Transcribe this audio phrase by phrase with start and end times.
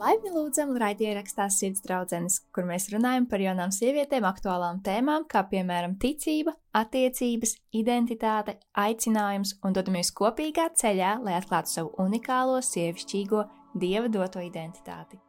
[0.00, 5.98] Laipni lūdzam, raidierakstā Sirds draudzenes, kur mēs runājam par jaunām sievietēm aktuālām tēmām, kā piemēram
[6.00, 13.44] ticība, attiecības, identitāte, aicinājums un dodamies kopīgā ceļā, lai atklātu savu unikālo, sievišķīgo,
[13.76, 15.20] dieva doto identitāti.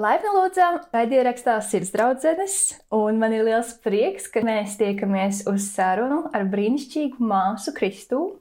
[0.00, 2.58] Laipni lūdzam, raidierakstā Sirds draudzenes,
[2.88, 8.38] un man ir liels prieks, ka mēs tiekamies uz sarunu ar brīnišķīgu māsu Kristūnu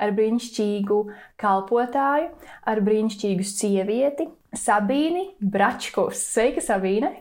[0.00, 0.98] ar brīnišķīgu
[1.40, 2.30] kalpotāju,
[2.68, 6.20] ar brīnišķīgu sievieti, Sabīni Bračkus.
[6.32, 7.16] Sveika, Sabīne!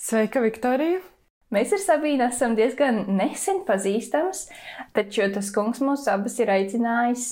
[0.00, 1.00] Sveika, Viktorija!
[1.54, 4.44] Mēs ar Sabīnu esam diezgan nesen pazīstamas,
[4.94, 7.30] taču tas kungs mūs abas ir aicinājis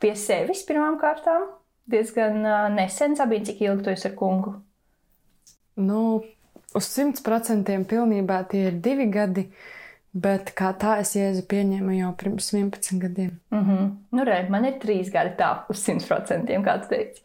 [0.00, 1.48] pie sevis pirmām kārtām.
[1.90, 2.42] Diezgan
[2.76, 4.54] nesen, Sabīne, cik ilgi tu esi ar kungu?
[5.80, 6.20] Nu,
[6.76, 9.48] uz simt procentiem pilnībā tie ir divi gadi.
[10.10, 13.36] Bet kā tā es jēzu pieņēmu jau pirms 11 gadiem.
[13.54, 13.90] Mm -hmm.
[14.10, 17.22] Nu, re, man ir trīs gadi tā, uz 100%, kā tu teici.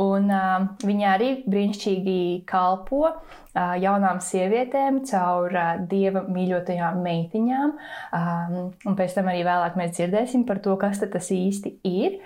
[0.00, 7.74] Un uh, viņa arī brīnišķīgi kalpo uh, jaunām sievietēm caur uh, dieva mīļotajām meitiņām.
[8.16, 12.20] Um, un pēc tam arī vēlāk mēs dzirdēsim par to, kas tas īsti ir.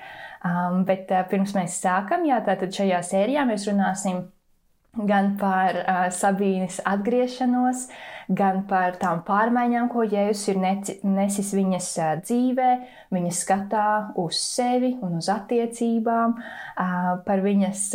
[0.44, 4.26] Um, bet uh, pirms mēs sākam, jā, tātad šajā sērijā mēs runāsim
[5.08, 7.88] gan par uh, Sabīnes atgriešanos,
[8.28, 10.60] gan par tām pārmaiņām, ko Jēzus ir
[11.04, 11.88] nesis viņas
[12.24, 12.70] dzīvē,
[13.14, 13.88] viņas skatā
[14.20, 16.36] uz sevi un uz attiecībām,
[17.26, 17.86] par viņas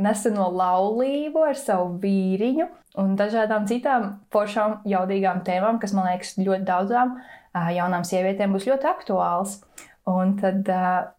[0.00, 2.68] neseno laulību ar savu vīriņu
[3.02, 7.18] un dažādām citām foršām, jaudīgām tēmām, kas man liekas ļoti daudzām
[7.54, 9.58] jaunām sievietēm būs ļoti aktuāls.
[10.04, 10.68] Un tad,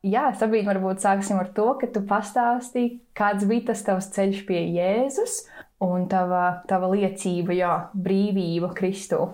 [0.06, 4.62] jā, Sabīna, varbūt sāksim ar to, ka tu pastāstīji, kāds bija tas tavs ceļš pie
[4.76, 5.40] Jēzus
[5.84, 9.28] un tava, tava liecība, jā, brīvība Kristū.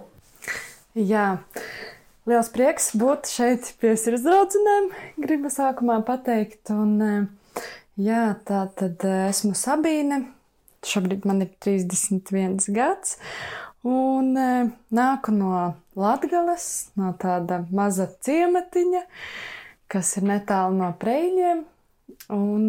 [0.98, 1.38] Jā,
[2.28, 6.74] liels prieks būt šeit pie sirds draudzenēm, gribu sākumā pateikt.
[6.74, 7.30] Un,
[8.00, 10.24] jā, tā tad esmu Sabīne,
[10.88, 13.18] šobrīd man ir 31 gads.
[13.88, 14.50] Un e,
[14.94, 19.02] nāku no Latgales, no tāda maza ciematiņa,
[19.90, 21.66] kas ir netālu no Preļiem.
[22.36, 22.66] Un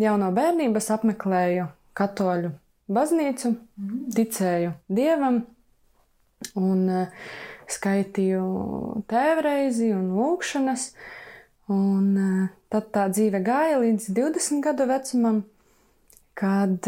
[0.00, 2.50] jau no bērnības apmeklēju katoļu
[2.92, 4.02] baznīcu, mm.
[4.16, 5.42] ticēju dievam
[6.58, 7.06] un e,
[7.72, 8.44] skaitīju
[9.10, 10.90] tēvreizi un lūkšanas.
[11.72, 12.12] Un
[12.70, 15.40] tad tā dzīve gāja līdz 20 gadu vecumam,
[16.38, 16.86] kad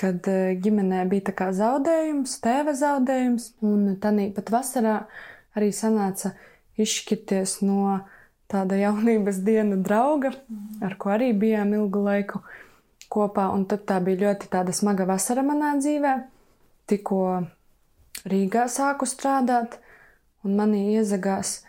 [0.00, 4.96] kad e, ģimenē bija tā kā zaudējums, tēva zaudējums, un tādā pat vasarā
[5.58, 6.32] arī sanāca
[6.80, 7.98] izšķirties no
[8.50, 10.32] tāda jaunības dienu drauga,
[10.84, 12.42] ar ko arī bijām ilgu laiku
[13.10, 16.14] kopā, un tad tā bija ļoti tāda smaga vasara manā dzīvē.
[16.90, 17.22] Tikko
[18.30, 19.78] Rīgā sāku strādāt,
[20.44, 21.60] un manī iezagās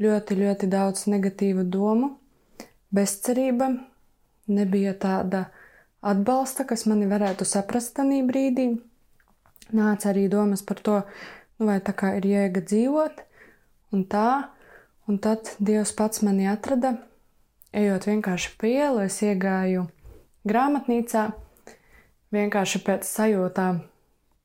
[0.00, 2.14] ļoti, ļoti daudz negatīvu domu,
[2.94, 3.72] bezcerība,
[4.48, 5.48] nebija tāda
[6.00, 8.70] atbalsta, kas mani varētu saprast tajā brīdī.
[9.74, 11.02] Nāca arī domas par to,
[11.58, 13.20] nu, vai tā kā ir jēga dzīvot,
[13.92, 14.48] un tā,
[15.08, 16.94] un tad Dievs pats mani atrada,
[17.76, 19.84] ejot vienkārši pa ielu, es iegāju
[20.48, 21.28] grāmatnīcā,
[22.34, 23.82] vienkārši pēc sajūtām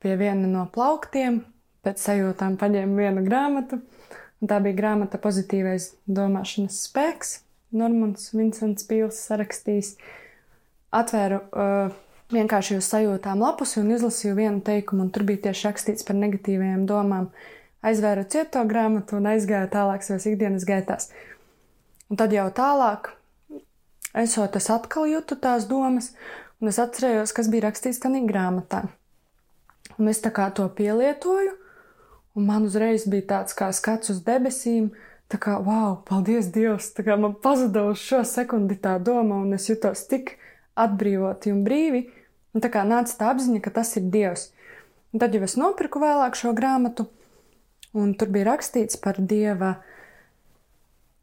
[0.04, 1.42] pie viena no plauktiem,
[1.84, 3.80] pēc sajūtām paņēmu vienu grāmatu,
[4.44, 7.38] tā bija grāmata Pozitīvais domāšanas spēks.
[7.74, 9.96] Normans Vincents Pīls sarakstījis
[10.94, 11.94] atvēru uh,
[12.34, 16.84] vienkārši uz sajūtām lapusi un izlasīju vienu teikumu, un tur bija tieši rakstīts par negatīvajām
[16.90, 17.30] domām.
[17.84, 21.10] Aizvēru cieto grāmatu un aizgāju tālāk savās ikdienas gaitās.
[22.12, 23.10] Un tad jau tālāk,
[24.14, 26.12] esot es atkal jūtu tās domas,
[26.60, 28.84] un es atcerējos, kas bija rakstīts tajā grāmatā.
[29.98, 31.52] Un es tā kā to pielietoju,
[32.34, 34.90] un man uzreiz bija tāds kā skats uz debesīm,
[35.30, 39.54] tā kā, wow, paldies Dievs, tā kā man pazuda uz šo sekundi tā doma, un
[39.56, 40.36] es jutos tik
[40.74, 42.04] atbrīvoti un brīvi.
[42.54, 44.48] Un tā kā nāca tā apziņa, ka tas ir Dievs.
[45.14, 47.08] Un tad jau es nopirku vēlāk šo grāmatu,
[47.94, 49.76] un tur bija rakstīts par Dieva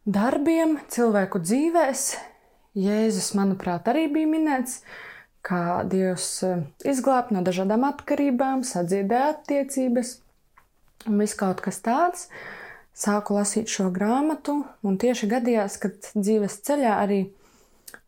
[0.04, 2.06] darbiem cilvēku dzīvēs.
[2.78, 4.82] Jēzus, manuprāt, arī bija minēts,
[5.44, 10.20] kā Dievs eh, izglāb no dažādām atkarībām, sadziedē attiecības
[11.10, 12.28] un viss kaut kas tāds.
[12.96, 17.22] Sāku lasīt šo grāmatu, un tieši gadījās, kad dzīves ceļā arī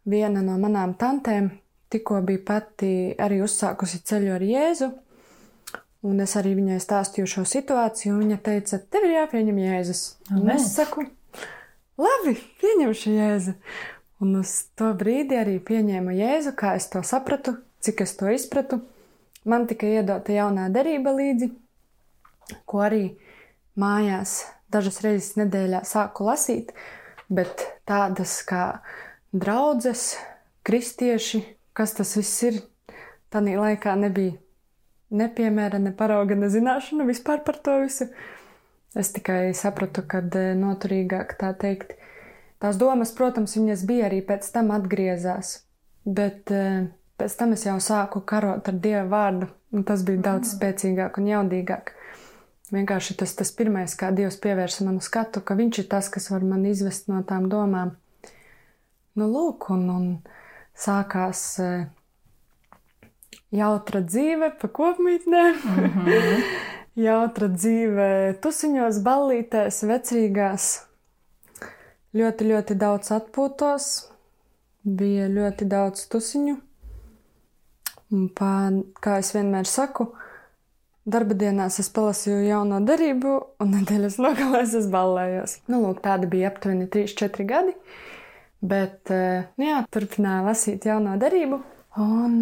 [0.03, 1.45] Viena no manām tantēm
[1.93, 4.89] tikko bija pati arī uzsākusi ceļu ar Jēzu,
[6.09, 10.01] un es arī viņai stāstīju šo situāciju, un viņa teica, tev ir jāpieņem Jēzus.
[10.35, 11.05] Un es saku,
[12.01, 13.55] labi, pieņemšu Jēzu.
[14.23, 18.79] Un uz to brīdi arī pieņēmu Jēzu, kā es to sapratu, cik es to izpratu.
[19.43, 21.49] Man tika iedota jaunā derība līdzi,
[22.63, 23.03] ko arī
[23.75, 26.71] mājās dažas reizes nedēļā sāku lasīt,
[27.27, 28.63] bet tādas kā
[29.35, 30.13] draudzes,
[30.63, 31.43] kristieši,
[31.75, 32.61] kas tas viss ir.
[33.33, 34.37] Tanī laikā nebija
[35.13, 38.07] nepiemēra, ne parauga, ne zināšana vispār par to visu.
[38.95, 41.97] Es tikai sapratu, ka noturīgāk tā teikt.
[42.63, 45.57] Tās domas, protams, viņas bija arī pēc tam atgriezās,
[46.05, 46.47] bet
[47.19, 51.27] pēc tam es jau sāku karot ar Dieva vārdu, un tas bija daudz spēcīgāk un
[51.27, 51.91] jaudīgāk.
[52.71, 56.45] Vienkārši tas, tas pirmais, kā Dievs pievērsa manu skatu, ka Viņš ir tas, kas var
[56.47, 57.97] mani izvest no tām domām.
[59.19, 60.07] Nu, lūk, un, un
[60.71, 61.43] sākās
[63.53, 66.47] jautra dzīve pa kopmītnēm, mm -hmm.
[66.95, 68.09] jautra dzīve
[68.41, 70.71] tusiņos, ballītēs, vecrīgās.
[72.13, 73.85] Ļoti, ļoti daudz atpūtos,
[74.85, 76.59] bija ļoti daudz tusiņu.
[78.13, 78.53] Un pā,
[79.01, 80.11] kā es vienmēr saku,
[81.09, 83.31] darba dienās es palasīju jauno darību,
[83.63, 85.57] un nedēļas nogalēs es ballējos.
[85.71, 87.73] Nu, lūk, tāda bija aptuveni 3-4 gadi.
[88.63, 89.09] Bet,
[89.57, 91.57] nu jā, turpināju lasīt jauno darību.
[91.99, 92.37] Un,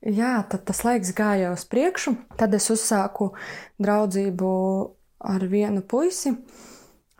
[0.00, 2.14] jā, tad tas laiks gāja uz priekšu.
[2.38, 3.32] Tad es uzsāku
[3.82, 4.54] draudzību
[5.26, 6.32] ar vienu puisi,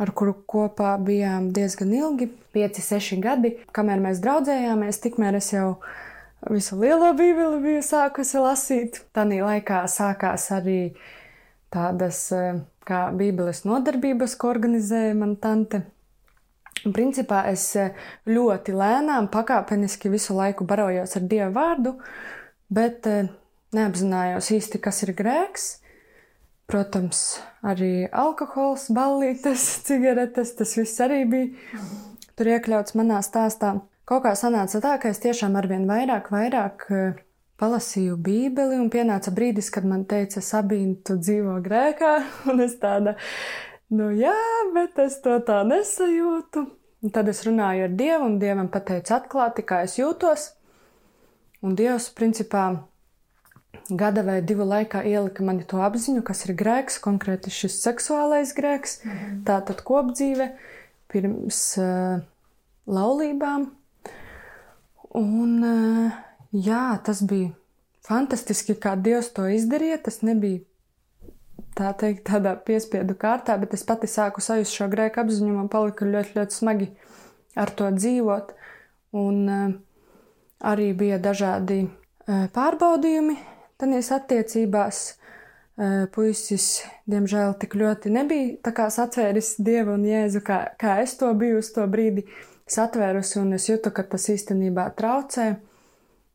[0.03, 3.55] ar kuru kopā bijām diezgan ilgi, 5, 6 gadi.
[3.77, 5.79] Kamēr mēs draudzējāmies, tikmēr es jau
[6.53, 9.03] visu lielo bībeli biju sākusi lasīt.
[9.17, 10.81] Tanī laikā sākās arī
[11.73, 12.29] tādas
[12.87, 15.83] kā bībeles nodarbības, ko organizēja man tante.
[16.85, 17.97] Un, principā es eh,
[18.29, 21.97] ļoti lēnām, pakāpeniski visu laiku barojos ar Dievu vārdu,
[22.71, 23.33] bet eh,
[23.77, 25.67] neapzinājos īsti, kas ir grēks.
[26.67, 27.21] Protams,
[27.63, 31.85] arī alkohols, ballītes, cigaretes, tas viss arī bija
[32.37, 33.77] tur iekļauts manā stāstā.
[34.07, 37.23] Kaut kā sanāca tā, ka es tiešām arvien vairāk, vairāk eh,
[37.59, 42.13] palasīju Bībeli, un pienāca brīdis, kad man teica, Sabīna, tu dzīvo grēkā,
[42.53, 43.17] un es tāda
[43.87, 44.35] Nu, jā,
[44.75, 46.65] bet es to tā nesajūtu.
[47.07, 50.49] Un tad es runāju ar Dievu, un Dievam pateicu atklāti, kā es jūtos.
[51.63, 52.65] Un Dievs, principā,
[53.91, 58.99] gada vai divu laikā ielika mani to apziņu, kas ir grēks, konkrēti šis seksuālais grēks,
[59.05, 59.43] mm -hmm.
[59.47, 60.51] tā tad kopdzīve
[61.13, 62.21] pirms uh,
[62.87, 63.71] laulībām.
[65.17, 66.13] Un, uh,
[66.53, 67.51] jā, tas bija
[68.07, 70.03] fantastiski, kā Dievs to izdarīja.
[70.03, 70.61] Tas nebija
[71.77, 76.05] tā teikt, tādā piespiedu kārtā, bet es pati sāku sajust šo grēku apziņu, man palika
[76.05, 76.91] ļoti, ļoti smagi
[77.55, 78.55] ar to dzīvot.
[79.13, 79.73] Un uh,
[80.61, 81.87] arī bija dažādi
[82.27, 83.37] pārbaudījumi
[83.81, 85.05] tanīs attiecībās.
[85.77, 88.73] Uh, puisis, diemžēl, tik ļoti nebija
[89.05, 92.25] atvēris dievu un jēzu, kā, kā es to biju uz to brīdi
[92.67, 95.51] satvērusi, un es jūtu, ka tas īstenībā traucē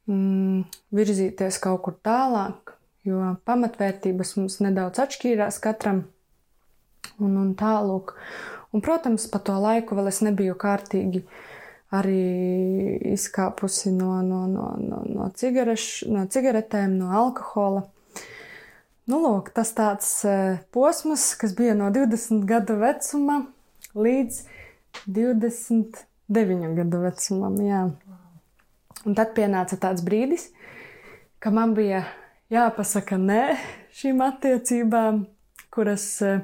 [0.05, 0.61] mm,
[0.93, 2.75] virzīties kaut kur tālāk,
[3.07, 6.05] jo pamatvērtības mums nedaudz atšķīrās katram.
[7.17, 8.13] Un, un tālāk.
[8.71, 11.25] Un, protams, pa to laiku vēl es nebiju kārtīgi
[11.91, 17.83] arī izkāpusi no, no, no, no, no, cigareš, no cigaretēm, no alkohola.
[19.09, 23.41] Nu, lūk, tas tāds uh, posms, kas bija no 20 gadu vecuma
[23.97, 24.43] līdz
[25.07, 27.59] 29 gadu vecumam.
[27.65, 27.83] Jā.
[29.01, 30.51] Un tad pienāca tāds brīdis,
[31.41, 32.05] ka man bija
[32.53, 33.43] jāpasaka nē
[33.97, 35.23] šīm attiecībām,
[35.73, 36.43] kuras, eh,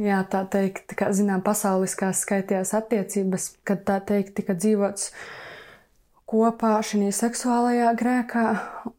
[0.00, 5.10] jā, tā teikt, kā zinām, pasauliskās skaitījās attiecības, kad tā teikt tika dzīvots
[6.28, 8.46] kopā šajā seksuālajā grēkā,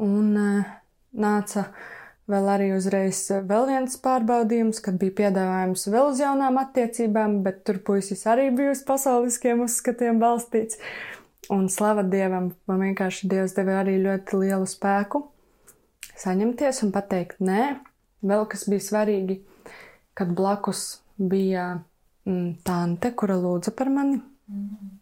[0.02, 0.76] un uh,
[1.14, 1.70] nāca
[2.30, 7.82] vēl arī uzreiz vēl viens pārbaudījums, kad bija piedāvājums vēl uz jaunām attiecībām, bet tur
[7.86, 10.78] puisis arī bija uz pasauliskiem uzskatiem balstīts.
[11.50, 15.24] Un slava Dievam, man vienkārši Dievs deva arī ļoti lielu spēku
[16.20, 17.64] saņemties un pateikt nē.
[18.30, 19.40] Vēl kas bija svarīgi,
[20.20, 21.80] kad blakus bija
[22.28, 24.20] mm, tante, kura lūdza par mani.
[24.52, 24.98] Mm.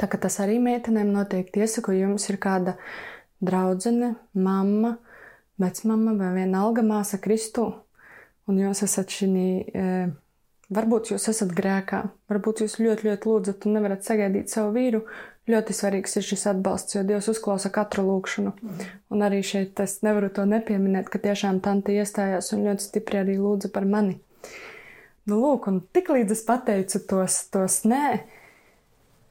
[0.00, 2.74] Tā kā tas arī meitenēm noteikti iesaku, ja jums ir kāda
[3.40, 4.96] draudzene, mamma,
[5.60, 7.70] vecmama vai vienalga māsa Kristu,
[8.50, 9.84] un jūs esat šī, e,
[10.74, 15.04] varbūt jūs esat grēkā, varbūt jūs ļoti, ļoti lūdzat un nevarat sagaidīt savu vīru,
[15.50, 18.52] ļoti svarīgs ir šis atbalsts, jo Dievs uzklausa katru lūgšanu.
[18.60, 18.90] Mm.
[19.14, 23.38] Un arī šeit es nevaru to nepieminēt, ka tiešām tanti iestājās un ļoti stipri arī
[23.40, 24.18] lūdza par mani.
[25.28, 28.04] Nu, lūk, un tik līdz es pateicu tos, tos nē,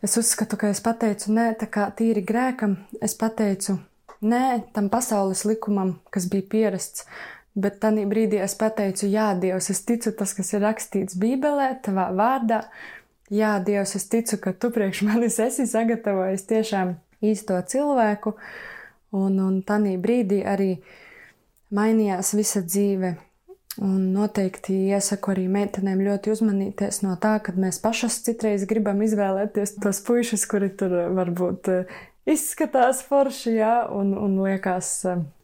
[0.05, 3.79] es uzskatu, ka es pateicu nē, tā kā tīri grēkam, es pateicu
[4.21, 7.05] nē tam pasaules likumam, kas bija pierasts.
[7.59, 12.07] Bet tajā brīdī es pateicu, Jā, Dievs, es ticu tas, kas ir rakstīts Bībelē, tavā
[12.15, 12.61] vārdā,
[13.33, 16.93] Jā, Dievs, es ticu, ka tu priekš manis esi sagatavojis tiešām
[17.25, 18.35] īsto cilvēku,
[19.17, 20.75] un, un tanī brīdī arī
[21.75, 23.15] mainījās visa dzīve.
[23.79, 29.77] Un noteikti iesaku arī meitenēm ļoti uzmanīties no tā, ka mēs pašas citreiz gribam izvēlēties
[29.79, 31.93] tos puišus, kuri tur varbūt eh,
[32.27, 34.91] izskatās forši, jā, un, un liekas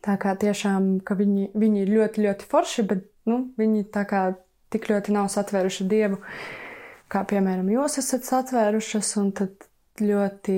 [0.04, 4.26] tā kā tiešām, ka viņi, viņi ir ļoti, ļoti forši, bet, nu, viņi tā kā
[4.74, 6.20] tik ļoti nav satvēruši Dievu,
[7.12, 9.70] kā, piemēram, jūs esat satvērušas, un tad
[10.02, 10.58] ļoti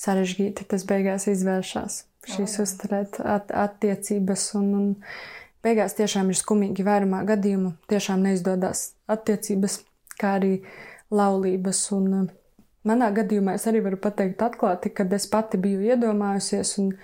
[0.00, 2.04] sarežģīti tas beigās izvēršas.
[2.30, 4.88] Šīs uzturēt at, attiecības un, un
[5.64, 9.80] beigās tiešām ir skumīgi vairumā gadījumu, tiešām neizdodas attiecības,
[10.20, 10.54] kā arī
[11.14, 11.82] laulības.
[11.96, 12.30] Un,
[12.86, 16.94] manā gadījumā es arī varu pateikt atklāti, kad es pati biju iedomājusies un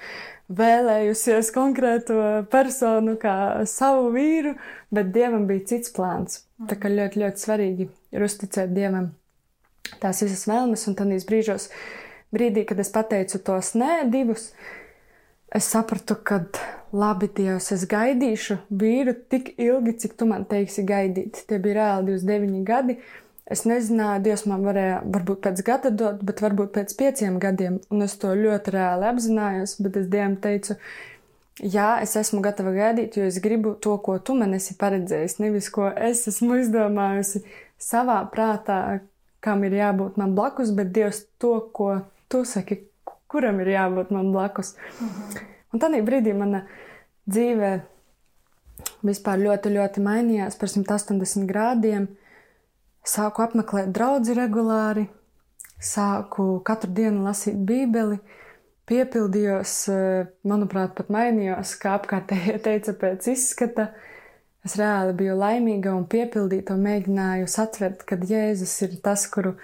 [0.57, 2.19] vēlējusies konkrēto
[2.53, 4.55] personu kā savu vīru,
[4.95, 6.45] bet dievam bija cits plāns.
[6.71, 9.11] Tā kā ļoti, ļoti svarīgi ir uzticēt dievam
[10.03, 11.69] tās visas vēlmes, un tādīs brīžos,
[12.35, 14.51] brīdī, kad es pateicu tos nē, divus,
[15.55, 16.45] es sapratu, ka
[16.93, 21.45] labi, Dievs, es gaidīšu vīru tik ilgi, cik tu man teiksi gaidīt.
[21.49, 22.99] Tie bija reāli 29 gadi.
[23.47, 28.03] Es nezināju, Dievs man varēja varbūt pēc gada dot, bet varbūt pēc pieciem gadiem, un
[28.03, 30.75] es to ļoti reāli apzinājos, bet es Dievam teicu,
[31.63, 35.71] jā, es esmu gatava gaidīt, jo es gribu to, ko tu man esi paredzējis, nevis
[35.71, 37.45] ko es esmu izdomājusi
[37.79, 38.81] savā prātā,
[39.39, 42.81] kam ir jābūt man blakus, bet Dievs to, ko tu saki,
[43.31, 44.75] kuram ir jābūt man blakus.
[44.99, 45.53] Mhm.
[45.77, 46.63] Un tādā brīdī mana
[47.29, 47.75] dzīve
[49.05, 52.07] vispār ļoti, ļoti mainījās par 180 grādiem.
[53.05, 55.05] Sāku apmeklēt draugu regulāri,
[55.77, 58.17] sāku katru dienu lasīt Bībeli,
[58.89, 59.77] piepildījos,
[60.49, 63.91] manuprāt, pat mainījos, kā apkārtējie teica, pēc izskata.
[64.65, 69.59] Es reāli biju laimīga un piepildīta un mēģināju satvert, ka Jēzus ir tas, kuru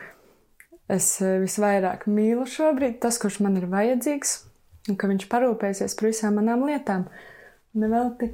[0.92, 4.42] es visvairāk mīlu šobrīd, tas, kurš man ir vajadzīgs,
[4.90, 7.06] un ka viņš parūpēsies par visām manām lietām.
[7.78, 8.32] Nevelti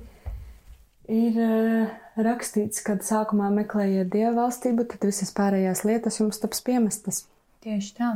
[1.12, 7.23] ir uh, rakstīts, ka sākumā meklējiet dievu valstību, tad visas pārējās lietas jums taps piemestas.
[7.64, 8.11] Tieši tā.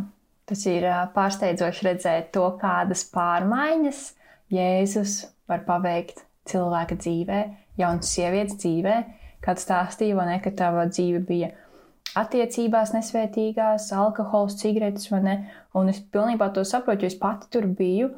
[0.48, 4.04] Tas ir uh, pārsteidzoši redzēt to, kādas pārmaiņas
[4.52, 7.40] Jēzus var paveikt cilvēka dzīvē,
[7.80, 8.96] jaunas sievietes dzīvē,
[9.42, 11.52] kad stāstīja, ne, ka tava dzīve bija
[12.18, 15.36] attiecībās nesvētīgās, alkohols, cigaretes, vai ne?
[15.78, 18.10] Un es pilnībā to saprotu, jo es pati tur biju.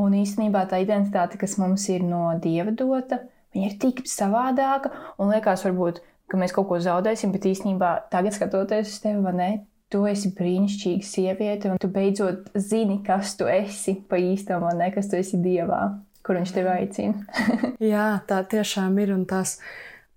[0.00, 3.20] Un īstenībā tā identitāte, kas mums ir no dieva dota,
[3.58, 4.92] ir tik savādāka.
[5.20, 5.98] Un liekas, varbūt,
[6.30, 9.50] ka mēs kaut ko zaudēsim, bet īstenībā tagad skatoties uz tevi, vai ne?
[9.90, 14.92] Tu esi brīnišķīga sieviete, un tu beidzot zini, kas tu esi pa īstam, vai ne?
[14.94, 15.82] Kas tu esi dievā,
[16.22, 17.42] kur viņš tevi aicina.
[17.92, 19.16] Jā, tā tiešām ir.
[19.16, 19.58] Un tās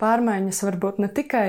[0.03, 1.47] pārmaiņas var būt ne tikai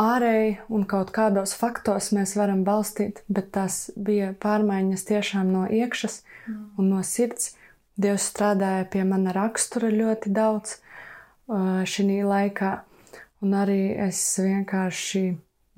[0.00, 6.22] ārēji un kaut kādos faktos mēs varam balstīt, bet tās bija pārmaiņas tiešām no iekšas
[6.22, 6.62] mm.
[6.78, 7.54] un no sirds.
[8.00, 12.72] Dievs strādāja pie mana rakstura ļoti daudz uh, šī laikā,
[13.44, 15.24] un arī es vienkārši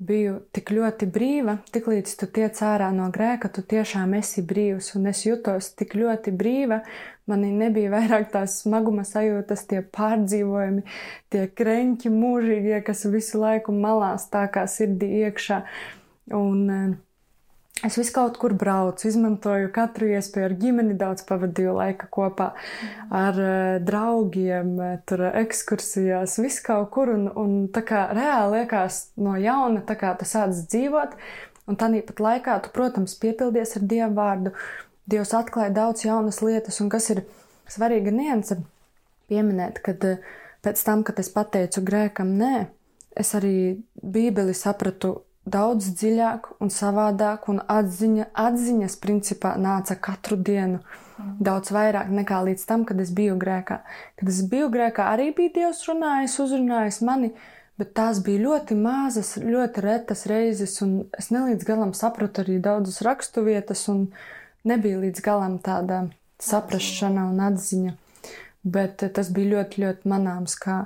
[0.07, 4.93] biju tik ļoti brīva, tik līdz tu tiec ārā no grēka, tu tiešām esi brīvs,
[4.97, 6.81] un es jutos tik ļoti brīva.
[7.29, 10.83] Manī nebija vairāk tās smaguma sajūtas, tie pārdzīvojumi,
[11.31, 15.63] tie kreņķi mūžīgie, kas visu laiku malās tā kā sirdī iekšā.
[16.35, 16.93] Un, uh,
[17.83, 22.53] Es visu kaut kur braucu, izmantoju katru iespēju, ar ģimeni daudz pavadīju laika kopā,
[23.11, 27.11] ar uh, draugiem, eh, tur ekskursijās, visu kaut kur.
[27.11, 31.17] Un, un tā kā reāli liekas no jauna, tā kā tu sāc dzīvot,
[31.67, 34.55] un tā pat laikā tu, protams, piepildies ar Dievu vārdu.
[35.11, 37.25] Dievs atklāja daudz jaunas lietas, un kas ir
[37.67, 38.61] svarīga nianse
[39.27, 40.23] pieminēt, kad uh,
[40.63, 42.55] pēc tam, kad es pateicu grēkam nē,
[43.19, 50.79] es arī Bībeli sapratu daudz dziļāk un savādāk, un atziņa, atziņas principā nāca katru dienu.
[51.17, 51.33] Mm.
[51.43, 53.81] Daudz vairāk nekā līdz tam, kad es biju grēkā.
[54.19, 57.33] Kad es biju grēkā, arī bija Dievs runājis, uzrunājis mani,
[57.79, 63.03] bet tās bija ļoti mazas, ļoti retas reizes, un es nelīdz galam sapratu arī daudzas
[63.05, 64.07] raksturvietas, un
[64.63, 66.05] nebija līdz galam tāda
[66.41, 67.97] saprašana un atziņa.
[68.63, 70.85] Bet tas bija ļoti, ļoti manāms, kā,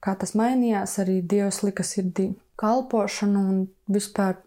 [0.00, 3.58] kā tas mainījās, arī Dievs lika sirdī kalpošanu un
[3.90, 4.38] vispār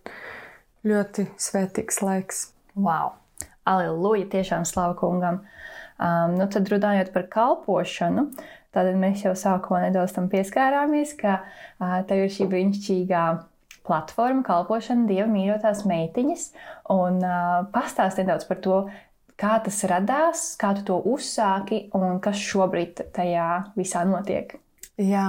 [0.87, 2.41] ļoti svētīgs laiks.
[2.75, 3.15] Wow!
[3.67, 4.27] Aleluja!
[4.31, 5.43] Tiešām slavu kungam!
[6.01, 8.31] Um, nu tad runājot par kalpošanu,
[8.73, 13.25] tad mēs jau sākumā nedaudz tam pieskārāmies, ka uh, tev ir šī brīnišķīgā
[13.85, 16.47] platforma, kalpošana, dieva mīļotās meitiņas.
[16.93, 18.79] Un uh, pastāst nedaudz par to,
[19.41, 24.57] kā tas radās, kā tu to uzsāki un kas šobrīd tajā visā notiek.
[25.01, 25.27] Jā,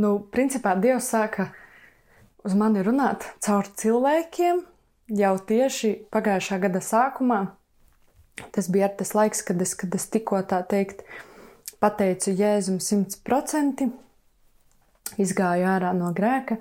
[0.00, 1.50] nu, principā Dievs sāka
[2.46, 4.62] uz mani runāt caur cilvēkiem
[5.12, 7.42] jau tieši pagājušā gada sākumā.
[8.54, 11.04] Tas bija tas laiks, kad es, kad es tikko tā teikt,
[11.82, 13.92] pateicu Jēzum simtprocentīgi,
[15.20, 16.56] izgāju ārā no grēka,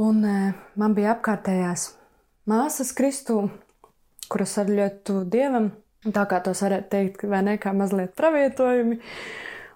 [0.00, 0.36] un e,
[0.80, 1.90] man bija apkārtējās
[2.50, 3.42] māsas Kristū,
[4.32, 5.72] kuras ar ļoti dievam,
[6.06, 9.00] tā kā tos varētu teikt, vai ne, kā mazliet pravietojumi.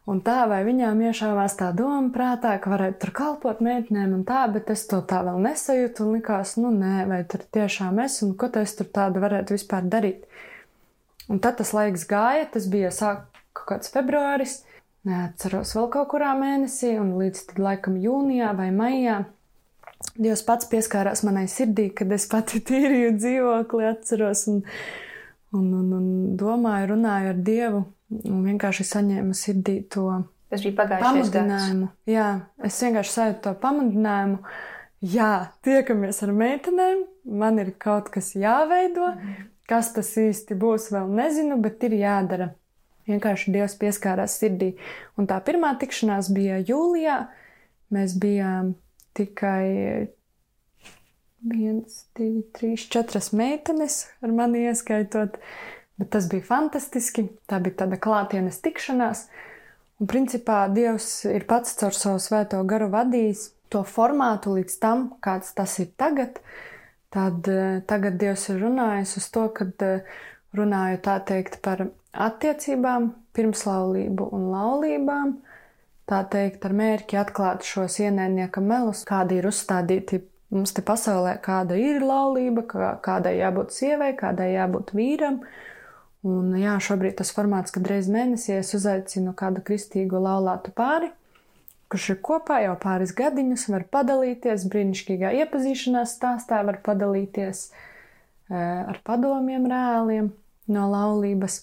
[0.09, 4.47] Un tā, vai viņām iešāvās tā doma prātā, ka varētu tur kalpot meitenēm un tā,
[4.49, 8.33] bet es to tā vēl nesajūtu un likās, nu nē, vai tur tiešām es un
[8.41, 10.25] ko es tur tādu varētu vispār darīt.
[11.29, 14.62] Un tad tas laiks gāja, tas bija sāk kaut kāds februāris,
[15.05, 19.27] neatceros vēl kaut kurā mēnesī, un līdz tad laikam jūnijā vai maijā
[20.15, 24.65] Dievs pats pieskārās manai sirdī, kad es pati tīrīju dzīvokli, atceros un,
[25.53, 30.09] un, un, un domāju, runāju ar Dievu un vienkārši saņēmu sirdī to
[30.49, 31.31] Tas bija pagājušais.
[31.33, 31.81] Gads.
[32.09, 32.29] Jā,
[32.65, 34.38] es vienkārši sajūtu to pamudinājumu.
[35.05, 37.05] Jā, tiekamies ar meitenēm,
[37.38, 39.45] man ir kaut kas jāveido, mm.
[39.69, 42.49] kas tas īsti būs, vēl nezinu, bet ir jādara.
[43.09, 44.73] Vienkārši Dievs pieskārās sirdī.
[45.21, 47.21] Un tā pirmā tikšanās bija jūlijā.
[47.95, 48.75] Mēs bijām
[49.17, 50.09] tikai
[51.49, 55.38] viens, divi, trīs, četras meitenes ar mani ieskaitot,
[55.99, 57.28] bet tas bija fantastiski.
[57.50, 59.26] Tā bija tāda klātienes tikšanās.
[59.99, 65.52] Un principā Dievs ir pats caur savu svēto garu vadījis to formātu līdz tam, kāds
[65.59, 66.38] tas ir tagad.
[67.14, 70.07] Tad eh, tagad Dievs ir runājis uz to, kad eh,
[70.57, 75.37] runāju tā teikt par attiecībām, pirmslaulību un laulībām,
[76.09, 80.23] tā teikt, ar mērķi atklāt šos ienaidnieka melus, kādi ir uzstādīti
[80.55, 85.43] mums te pasaulē, kāda ir laulība, kā, kādai jābūt sievai, kādai jābūt vīram.
[86.26, 91.12] Un jā, šobrīd tas formāts, kad reiz mēnesī es uzaicinu kādu kristīgu laulātu pāri,
[91.88, 97.70] kurš ir kopā jau pāris gadiņus, var padalīties brīnišķīgā iepazīšanās stāstā, var padalīties e,
[98.58, 100.32] ar padomiem reāliem
[100.75, 101.62] no laulības.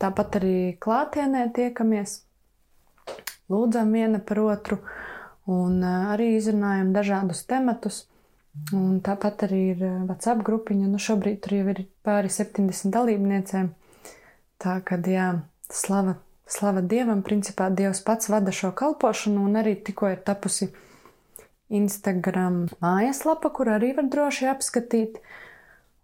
[0.00, 2.20] Tāpat arī klātienē tiekamies
[3.52, 4.78] lūdzam viena par otru
[5.50, 8.04] un arī izrunājam dažādus tematus.
[8.72, 10.86] Un tāpat arī ir WhatsApp grupiņa.
[10.88, 13.68] Nu, šobrīd tur jau ir pāri 70 dalībniecēm.
[14.62, 15.28] Tā kā, jā,
[15.68, 16.16] slava,
[16.48, 20.70] slava Dievam, principā Dievs pats vada šo kalpošanu, un arī tikko ir tapusi
[21.68, 25.18] Instagram mājaslapa, kur arī var droši apskatīt.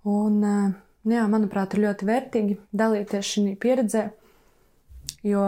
[0.09, 0.41] Un,
[1.07, 4.09] jā, manuprāt, ir ļoti vērtīgi dalīties šī pieredzē,
[5.27, 5.45] jo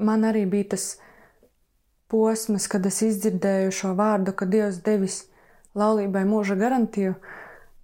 [0.00, 0.90] man arī bija tas
[2.10, 5.22] posms, kad es izdzirdēju šo vārdu, ka Dievs devis
[5.78, 7.14] laulībai mūža garantiju.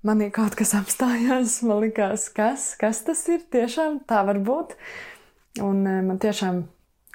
[0.05, 4.77] Manī kaut kas apstājās, man likās, kas, kas tas ir, tiešām tā var būt.
[5.65, 6.65] Un e, man tiešām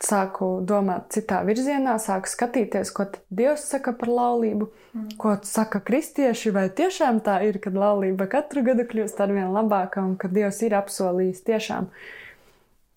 [0.01, 5.09] sāku domāt citā virzienā, sāku skatīties, ko Dievs saka par laulību, mm.
[5.21, 10.15] ko saka kristieši, vai tiešām tā ir, kad laulība katru gadu kļūst arvien labāka un
[10.17, 11.91] ka Dievs ir apsolījis tiešām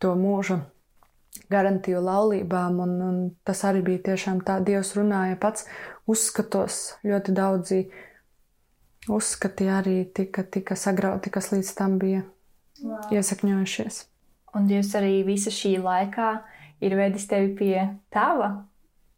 [0.01, 0.63] to mūžu
[1.51, 5.69] garantiju laulībām, un, un tas arī bija tiešām tā, Dievs runāja pats
[6.11, 7.81] uzskatos, ļoti daudzi
[9.09, 12.25] uzskati arī tika, tika sagrauti, kas līdz tam bija
[12.83, 13.09] wow.
[13.13, 14.05] iesakņojušies.
[14.55, 16.31] Un Dievs arī visa šī laikā
[16.85, 17.77] ir vedis tevi pie
[18.15, 18.51] tava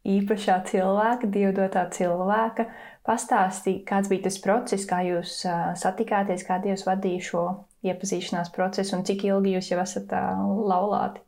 [0.07, 2.67] īpašā cilvēka, dievdotā cilvēka.
[3.07, 7.43] Pastāstīja, kāds bija tas process, kā jūs uh, satikāties, kā Dievs vadīja šo
[7.87, 11.23] iepazīšanās procesu un cik ilgi jūs jau esat uh, laulāti.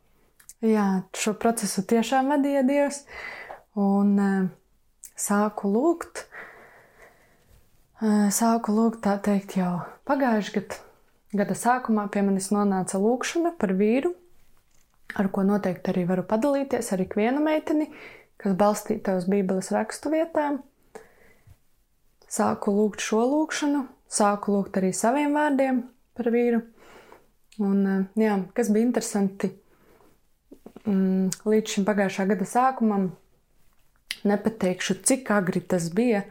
[0.66, 3.04] Jā, šo procesu tiešām vadīja Dievs.
[3.80, 4.50] Un uh,
[5.16, 6.26] sāku lūgt,
[8.00, 10.86] sāku lūgt, tā teikt, jau pagājušajā gadā.
[11.30, 14.10] Gada sākumā pie manis nonāca lūkšana par vīru,
[15.14, 17.86] ar ko noteikti arī varu padalīties ar ikvienu meiteni,
[18.40, 20.58] kas balstīta uz Bībeles rakstu vietām.
[22.26, 25.84] Sāku lūgt šo lūkšanu, sāku lūgt arī saviem vārdiem
[26.18, 26.64] par vīru.
[27.62, 29.52] Un, jā, kas bija interesanti,
[30.82, 33.10] mm, līdz šim pagājušā gada sākumam.
[34.26, 36.24] Nepateikšu, cik agri tas bija,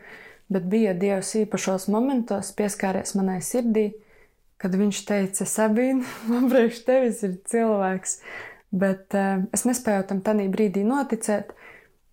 [0.50, 3.92] bet bija Dievs īpašos momentos pieskāries manai sirdī,
[4.60, 8.20] kad viņš teica, Sabīna, man priekš tevis ir cilvēks.
[8.70, 11.56] Bet uh, es nespēju tam tādā brīdī noticēt,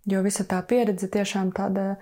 [0.09, 1.97] jo visa tā pieredze tiešām tāda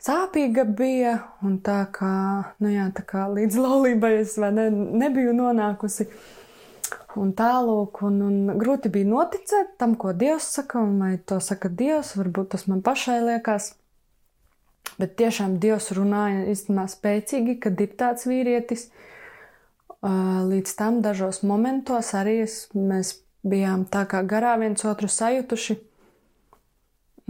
[0.00, 1.18] sāpīga bija.
[1.44, 2.14] Un tā kā,
[2.62, 6.08] nu jā, tā kā līdz laulībai es ne, nebiju nonākusi,
[7.20, 11.72] un tālāk, un, un grūti bija noticēt tam, ko Dievs saka, un vai to saka
[11.72, 13.74] Dievs, varbūt tas man pašai liekas.
[14.96, 18.88] Bet tiešām Dievs runāja īstenībā spēcīgi, kad ir tāds vīrietis.
[20.06, 25.78] Līdz tam dažos momentos arī es, mēs bijām tā kā garā viens otru sajutuši.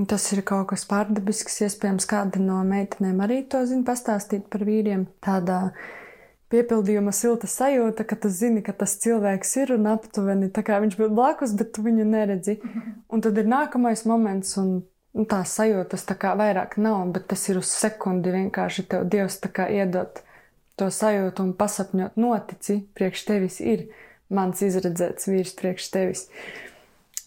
[0.07, 5.07] Tas ir kaut kas pārdabisks, iespējams, kāda no meitenēm arī to zina pastāstīt par vīriem.
[5.25, 5.71] Tādā
[6.53, 10.99] piepildījuma silta sajūta, ka tu zini, ka tas cilvēks ir un aptuveni tā kā viņš
[11.01, 12.59] būtu blakus, bet tu viņu neredzi.
[13.13, 14.83] Un tad ir nākamais moments, un
[15.25, 20.21] tās sajūtas tā kā vairāk nav, bet tas ir uz sekundi vienkārši tev Dievs iedot
[20.77, 23.87] to sajūtu un pasapņot notici, priekš tevis ir
[24.29, 26.27] mans izredzēts vīrs priekš tevis.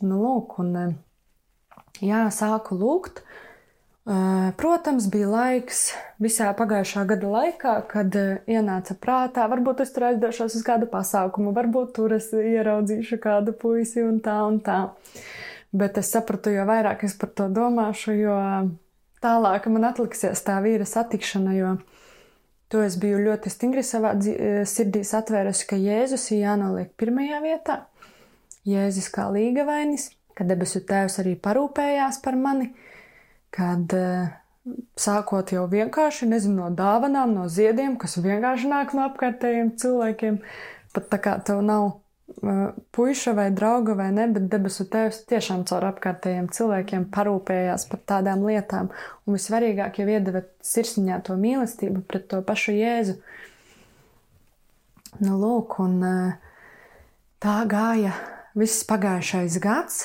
[0.06, 1.00] Nu, lūk, un
[2.04, 3.24] jā, sāku lūgt.
[4.60, 8.16] Protams, bija laiks visā pagājušā gada laikā, kad
[8.50, 14.02] ienāca prātā, varbūt es tur aizdošos uz kādu pasākumu, varbūt tur es ieraudzīšu kādu puisi
[14.06, 14.80] un tā un tā.
[15.72, 18.36] Bet es sapratu, jo vairāk es par to domāšu, jo
[19.22, 21.76] tālāk man atliksies tā vīra satikšana, jo
[22.74, 24.16] to es biju ļoti stingri savā
[24.70, 27.78] sirdī atvērusi, ka Jēzus ir jānoliek pirmajā vietā.
[28.70, 32.72] Jēzus kā līgavainis, ka debesu tēvs arī parūpējās par mani,
[33.54, 33.94] kad
[35.00, 40.42] sākot jau vienkārši, nezinu, no dāvanām, no ziediem, kas vienkārši nāk no apkārtējiem cilvēkiem,
[40.94, 41.92] pat tā kā tev nav
[42.92, 48.46] puika vai drauga vai ne, bet debesu tēvs tiešām caur apkārtējiem cilvēkiem parūpējās par tādām
[48.48, 48.92] lietām.
[49.26, 53.18] Un visvarīgāk jau iedeva sirsniņā to mīlestību pret to pašu Jēzu.
[55.20, 56.00] Nu, lūk, un
[57.44, 58.14] tā gāja
[58.58, 60.04] viss pagājušais gads,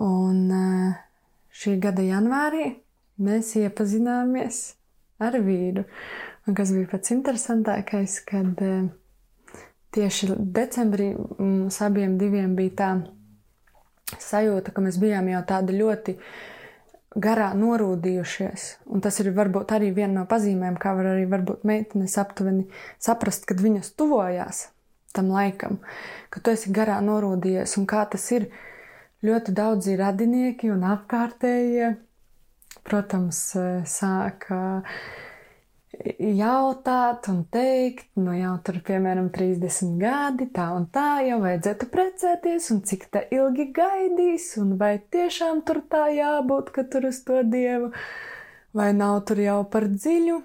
[0.00, 0.48] un
[1.52, 2.72] šī gada janvārī
[3.22, 4.64] mēs iepazināmies
[5.22, 5.84] ar vīru.
[6.48, 8.88] Un kas bija pats interesantākais, kad uh,
[9.92, 12.16] tieši decembrī mums abiem
[12.56, 12.90] bija tā
[14.20, 16.16] sajūta, ka mēs bijām jau tādi ļoti
[17.22, 18.66] garā norūdījušies.
[18.92, 21.26] Un tas ir varbūt arī viena no pazīmēm, kā var arī
[21.68, 22.68] meitenes aptuveni
[23.02, 24.68] saprast, kad viņas tuvojās
[25.12, 25.82] tam laikam,
[26.32, 28.48] ka tu esi garā norūdījies un kā tas ir.
[29.22, 31.92] Ļoti daudzi radinieki un apkārtējie,
[32.82, 33.36] protams,
[33.86, 34.96] sāka uh,
[36.18, 42.70] jautāt un teikt, nu jau tur, piemēram, 30 gadi, tā un tā, jau vajadzētu precēties,
[42.74, 47.42] un cik tā ilgi gaidīs, un vai tiešām tur tā jābūt, ka tur uz to
[47.44, 47.92] dievu,
[48.76, 50.40] vai nav tur jau par dziļu,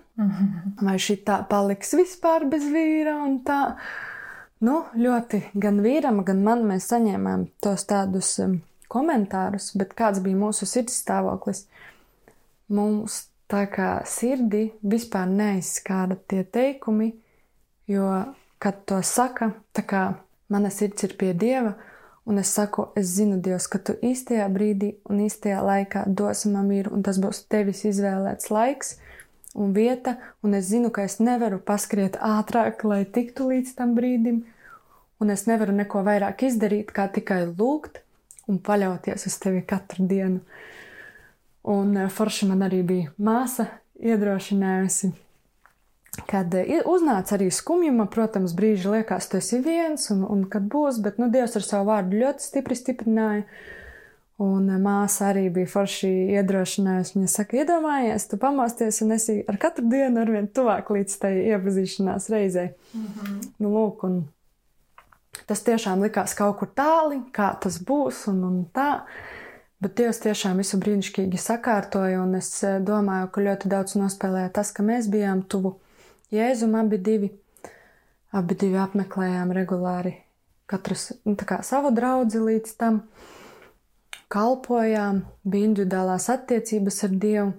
[0.83, 3.61] vai šī tā paliks vispār bez vīra un tā.
[4.57, 8.55] Nu, ļoti gan vīram, gan man mēs saņēmām tos tādus um,
[8.89, 11.67] komentārus, bet kāds bija mūsu sirds stāvoklis?
[12.73, 17.13] Mums Tā kā sirdi vispār neizskāra tie teikumi,
[17.87, 18.07] jo,
[18.59, 20.01] kad to saka, tā kā
[20.51, 21.77] mana sirds ir pie Dieva,
[22.27, 26.67] un es saku, es zinu, Dievs, ka tu īstajā brīdī un īstajā laikā dosi man
[26.67, 28.97] mieru, un tas būs tevis izvēlēts laiks
[29.55, 34.43] un vieta, un es zinu, ka es nevaru paskriet ātrāk, lai tiktu līdz tam brīdim,
[35.23, 38.03] un es nevaru neko vairāk izdarīt, kā tikai lūgt
[38.47, 40.43] un paļauties uz tevi katru dienu.
[41.67, 43.67] Un eh, forši man arī bija māsa
[43.99, 45.09] iedrošinājusi.
[46.29, 51.01] Kad eh, uznāca arī skumjuma, protams, brīži liekas, tu esi viens, un, un kad būs,
[51.03, 53.43] bet nu, Dievs ar savu vārdu ļoti stipri stiprināja.
[54.39, 57.17] Un eh, māsa arī bija forši iedrošinājusi.
[57.17, 62.29] Viņa saka, iedomājies, tu pamosties un esi ar katru dienu arvien tuvāk līdz tai iepazīšanās
[62.31, 62.69] reizei.
[62.93, 63.41] Mm -hmm.
[63.59, 64.21] nu, lūk, un
[65.51, 69.01] tas tiešām likās kaut kur tāli, kā tas būs un, un tā.
[69.83, 74.71] Bet Dievs tiešām visu brīnišķīgi sakārtoja, un es eh, domāju, ka ļoti daudz nospēlēja tas,
[74.73, 75.75] ka mēs bijām tuvu
[76.33, 77.29] Jēzum abi divi.
[78.35, 80.17] Abi divi apmeklējām regulāri
[80.67, 83.01] katrs nu, kā, savu draugu līdz tam,
[84.33, 87.53] kalpojām, bija individuālās attiecības ar Dievu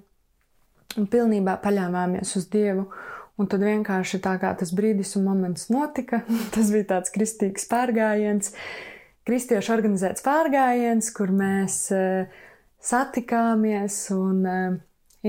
[0.98, 2.88] un pilnībā paļāvāmies uz Dievu.
[3.38, 8.50] Un tad vienkārši tā kā tas brīdis un moments notika, tas bija tāds kristīgs pārgājiens,
[9.28, 12.30] kristiešu organizēts pārgājiens, kur mēs eh,
[12.80, 14.78] satikāmies un eh,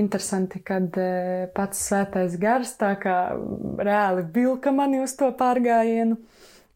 [0.00, 3.18] interesanti, kad eh, pats svētais gars tā kā
[3.80, 6.16] reāli vilka mani uz to pārgājienu.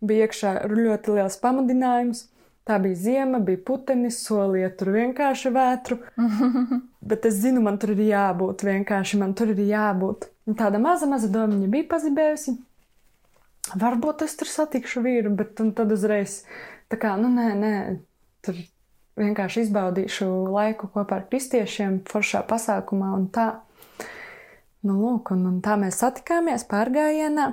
[0.05, 2.27] Bija iekšā ļoti liels pamudinājums.
[2.65, 5.99] Tā bija ziema, bija putenis, solīja tur vienkārši vētru.
[7.11, 10.31] Bet es zinu, man tur ir jābūt, vienkārši man tur ir jābūt.
[10.49, 12.57] Un tāda maza, maza domiņa bija pazibējusi.
[13.81, 16.43] Varbūt es tur satikšu vīru, bet tad uzreiz
[16.93, 17.75] Tā kā, nu, nē, nē,
[18.45, 18.59] tur
[19.21, 23.49] vienkārši izbaudīšu laiku kopā ar kristiešiem, foršā pasākumā un tā.
[24.85, 27.47] Nu, lūk, un, un tā mēs satikāmies pārgājienā,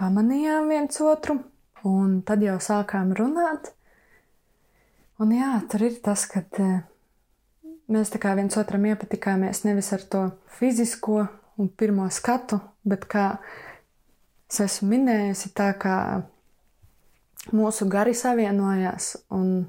[0.00, 1.36] pamanījām viens otru,
[1.84, 3.74] un tad jau sākām runāt.
[5.20, 6.78] Un jā, tur ir tas, ka eh,
[7.90, 10.22] mēs tā kā viens otram iepatikāmies nevis ar to
[10.60, 11.26] fizisko
[11.58, 13.32] un pirmo skatu, bet kā
[14.48, 15.96] es esmu minējusi, tā kā
[17.54, 19.68] mūsu gari savienojās, un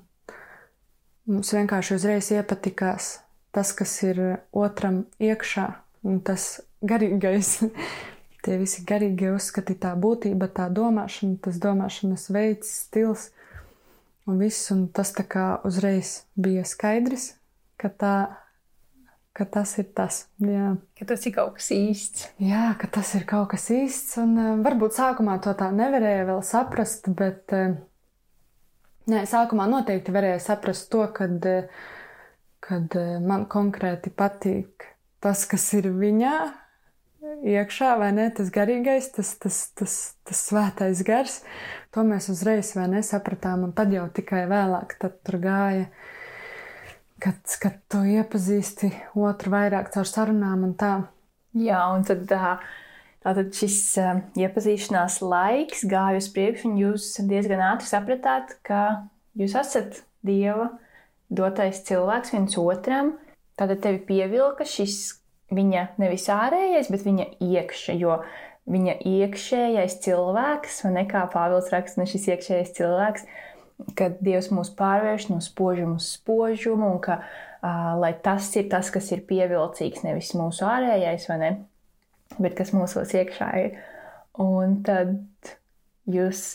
[1.29, 3.19] mums vienkārši uzreiz iepatikās
[3.55, 4.21] tas, kas ir
[4.55, 5.67] otram iekšā,
[6.07, 7.59] un tas garīgais.
[8.45, 13.25] Tie visi garīgie uzskati, tā būtība, tā domāšana, tas domāšanas veids, stils
[14.29, 17.33] un viss, un tas tā kā uzreiz bija skaidrs,
[17.75, 18.13] ka tā,
[19.39, 20.23] ka tas ir tas.
[20.43, 20.73] Jā.
[20.99, 22.25] Ka tas ir kaut kas īsts.
[22.43, 24.17] Jā, ka tas ir kaut kas īsts.
[24.19, 27.77] Un uh, varbūt sākumā to tā nevarēja vēl saprast, bet uh,
[29.11, 31.87] nē, sākumā noteikti varēja saprast to, kad, uh,
[32.65, 34.89] kad man konkrēti patīk
[35.23, 36.35] tas, kas ir viņā.
[37.19, 38.29] Iekšā, vai ne?
[38.31, 39.95] Tas garīgais, tas, tas, tas,
[40.27, 41.41] tas svētais gars,
[41.91, 43.67] to mēs uzreiz nesapratām.
[43.67, 46.07] Un tad jau tikai vēlāk tur gāja uh,
[47.23, 50.93] kad, kad tu iepazīsti otru vairāk caur sarunām un tā.
[51.57, 52.29] Jā, un tad,
[53.25, 53.79] tātad šis
[54.39, 58.83] iepazīšanās laiks gāja uz priekšu, un jūs diezgan ātri sapratāt, ka
[59.39, 60.67] jūs esat Dieva
[61.31, 63.13] dotais cilvēks viens otram.
[63.59, 65.19] Tātad tevi pievilka šis
[65.53, 68.19] viņa nevis ārējais, bet viņa iekšā, jo
[68.69, 73.25] viņa iekšējais cilvēks, vai ne kā Pāvils raksta, ne šis iekšējais cilvēks,
[73.97, 79.11] ka Dievs mūs pārvērš no spožuma uz spožumu, un ka uh, tas ir tas, kas
[79.15, 81.51] ir pievilcīgs, nevis mūsu ārējais, vai ne,
[82.39, 83.79] bet kas mūsos iekšā ir.
[84.39, 85.17] Un tad
[86.09, 86.53] jūs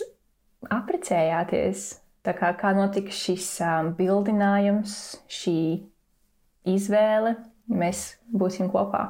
[0.73, 1.91] apprecējāties.
[2.25, 4.95] Tā kā, kā notika šis um, bildinājums,
[5.29, 5.59] šī
[6.73, 7.35] izvēle,
[7.69, 9.03] mēs būsim kopā.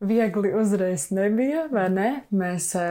[0.00, 2.08] Viegli uzreiz nebija, vai ne?
[2.30, 2.82] Mēs e,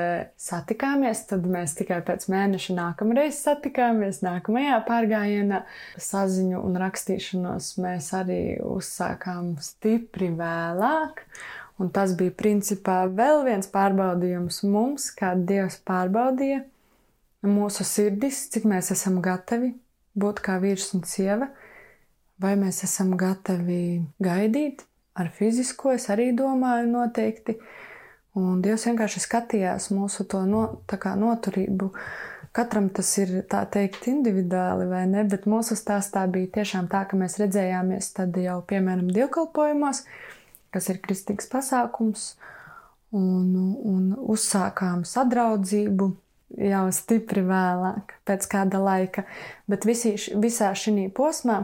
[0.43, 4.19] satikāmies, tad mēs tikai pēc mēneša nākamreiz satikāmies.
[4.25, 5.61] Nākamajā pārgājienā
[6.03, 11.23] saziņu un rakstīšanos mēs arī uzsākām stipri vēlāk.
[11.79, 16.65] Un tas bija principā vēl viens pārbaudījums mums, kā Dievs pārbaudīja
[17.47, 19.71] mūsu sirdis, cik mēs esam gatavi
[20.17, 21.51] būt kā vīrs un sieva,
[22.41, 24.83] vai mēs esam gatavi gaidīt,
[25.17, 27.57] ar fizisko es arī domāju noteikti.
[28.37, 30.63] Un Dievs vienkārši skatījās mūsu to no,
[31.23, 31.89] noturību.
[32.57, 37.17] Katram tas ir tā teikt individuāli vai ne, bet mūsu stāstā bija tiešām tā, ka
[37.17, 40.03] mēs redzējāmies tad jau, piemēram, dievkalpojumos,
[40.73, 42.31] kas ir kristīgs pasākums,
[43.13, 43.51] un,
[43.85, 46.09] un uzsākām sadraudzību
[46.69, 49.25] jau stipri vēlāk, pēc kāda laika.
[49.69, 51.63] Bet visi, visā šī posmā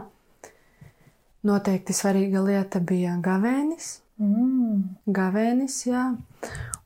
[1.44, 3.98] Noteikti svarīga lieta bija gavēnis.
[4.22, 4.94] Mm.
[5.10, 6.04] Gavēnis, jā.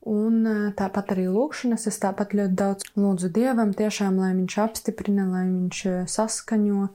[0.09, 1.85] Un e, tāpat arī lūkšanas.
[1.91, 6.89] Es tāpat ļoti daudz lūdzu Dievam, tiešām, lai Viņš apstiprina, lai Viņš e, saskaņo.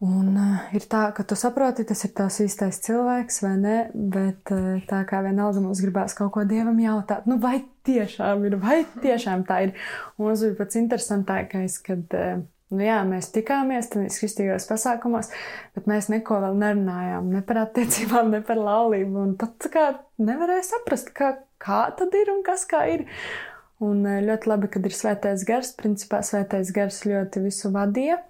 [0.00, 3.74] Un uh, ir tā, ka tu saproti, tas ir tās īstais cilvēks, vai ne?
[3.92, 4.48] Bet
[4.88, 9.44] tā kā vienalga mums gribās kaut ko dievam jautāt, nu vai tiešām ir, vai tiešām
[9.44, 9.74] tā ir.
[10.16, 15.32] Un mums bija pats interesantākais, kad uh, Nu, jā, mēs tikāmies tajos kristīgajos pasākumos,
[15.74, 17.32] bet mēs neko vēl nerunājām.
[17.34, 19.24] Ne par attiecībām, ne par laulību.
[19.24, 19.86] Un tad kā
[20.22, 23.08] nevarēja saprast, kā, kā tad ir un kas kā ir.
[23.82, 25.72] Un eh, ļoti labi, kad ir svētais gars.
[25.80, 28.20] Principā svētais gars ļoti visu vadīja.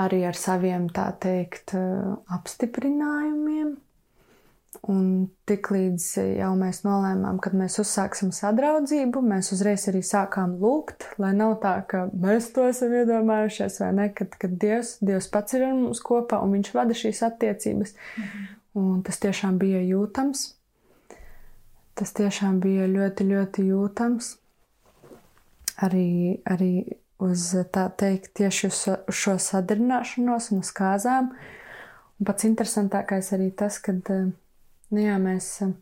[0.00, 3.76] Arī ar saviem, tā teikt, eh, apstiprinājumiem.
[4.82, 6.06] Un tiklīdz
[6.38, 11.76] jau mēs nolēmām, kad mēs uzsāksim sadraudzību, mēs uzreiz arī sākām lūgt, lai nav tā,
[11.88, 16.02] ka mēs to esam iedomājušies, vai ne, kad, kad Dievs, Dievs pats ir ar mums
[16.04, 17.94] kopā un Viņš vada šīs attiecības.
[18.18, 18.44] Mhm.
[18.74, 20.48] Un tas tiešām bija jūtams.
[21.94, 24.32] Tas tiešām bija ļoti, ļoti jūtams.
[25.86, 26.72] Arī, arī
[27.22, 28.80] uz tā teikt, tieši uz
[29.14, 31.30] šo sadarināšanos un uz kāzām.
[32.18, 34.02] Un pats interesantākais arī tas, kad
[34.92, 35.72] Nu, jā, mēs eh,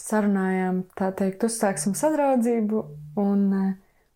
[0.00, 2.84] sarunājām, tā teikt, uzsāksim sadraudzību,
[3.20, 3.72] un eh,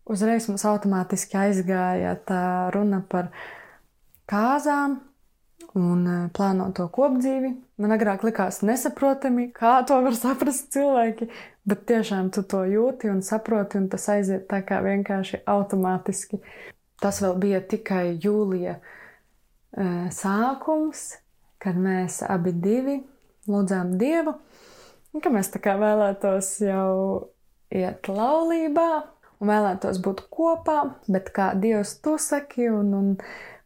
[0.09, 2.41] uzreiz mums automātiski aizgāja tā
[2.73, 3.29] runa par
[4.29, 4.97] kāzām
[5.77, 7.53] un eh, plānoto kopdzīvi.
[7.77, 11.29] Man agrāk likās nesaprotami, kā to var saprast cilvēki,
[11.69, 16.41] bet tiešām tu to jūti un saproti, un tas aiziet tā kā vienkārši automātiski.
[16.97, 18.79] Tas vēl bija tikai jūlija
[20.17, 21.11] sākums,
[21.61, 22.95] kad mēs abi divi
[23.51, 24.35] lūdzām Dievu,
[25.23, 26.93] ka mēs tā kā vēlētos jau
[27.73, 28.89] iet laulībā
[29.41, 30.79] un vēlētos būt kopā,
[31.09, 33.09] bet kā Dievs to saki, un, un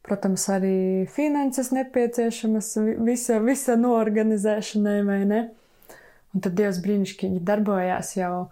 [0.06, 2.74] protams, arī finanses nepieciešamas
[3.06, 5.42] visa, visa noorganizēšanai, vai ne?
[6.32, 8.50] Un tad Dievs brīnišķīgi darbojās jau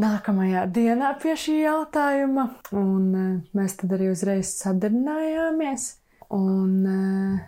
[0.00, 3.24] nākamajā dienā pie šī jautājuma, un e,
[3.56, 5.88] mēs tad arī uzreiz sadarbojāmies.
[6.30, 7.40] Un uh,